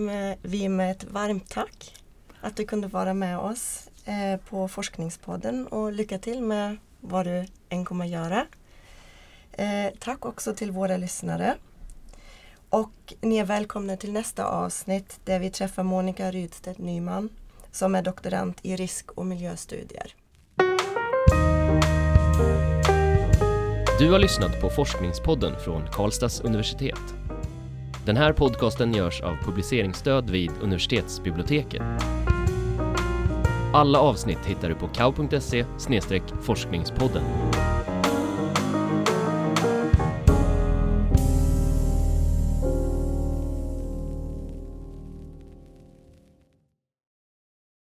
vi 0.49 0.69
med 0.69 0.91
ett 0.91 1.05
varmt 1.05 1.51
tack 1.51 1.95
att 2.41 2.57
du 2.57 2.65
kunde 2.65 2.89
vara 2.89 3.15
med 3.15 3.39
oss 3.39 3.91
eh, 4.05 4.41
på 4.49 4.69
Forskningspodden 4.69 5.67
och 5.67 5.93
lycka 5.93 6.19
till 6.19 6.43
med 6.43 6.77
vad 7.01 7.27
du 7.27 7.47
än 7.69 7.85
kommer 7.85 8.05
att 8.05 8.11
göra. 8.11 8.47
Eh, 9.53 9.93
tack 9.99 10.27
också 10.27 10.55
till 10.55 10.71
våra 10.71 10.97
lyssnare. 10.97 11.57
Och 12.71 13.15
ni 13.21 13.37
är 13.37 13.45
välkomna 13.45 13.97
till 13.97 14.13
nästa 14.13 14.45
avsnitt 14.45 15.21
där 15.25 15.39
vi 15.39 15.51
träffar 15.51 15.83
Monica 15.83 16.31
Rydstedt 16.31 16.79
Nyman 16.79 17.29
som 17.73 17.95
är 17.95 18.03
doktorand 18.03 18.55
i 18.63 18.77
risk 18.77 19.11
och 19.11 19.27
miljöstudier. 19.27 20.15
Du 23.99 24.11
har 24.11 24.19
lyssnat 24.19 24.61
på 24.61 24.71
Forskningspodden 24.71 25.61
från 25.65 25.83
Karlstads 25.93 26.41
universitet. 26.41 27.15
Den 28.07 28.17
här 28.17 28.33
podcasten 28.33 28.95
görs 28.95 29.21
av 29.21 29.37
publiceringsstöd 29.45 30.31
vid 30.31 30.51
universitetsbiblioteket. 30.61 31.83
Alla 33.73 33.99
avsnitt 33.99 34.47
hittar 34.47 34.69
du 34.69 34.75
på 34.75 34.89
kau.se 34.89 35.65
forskningspodden. 36.43 37.23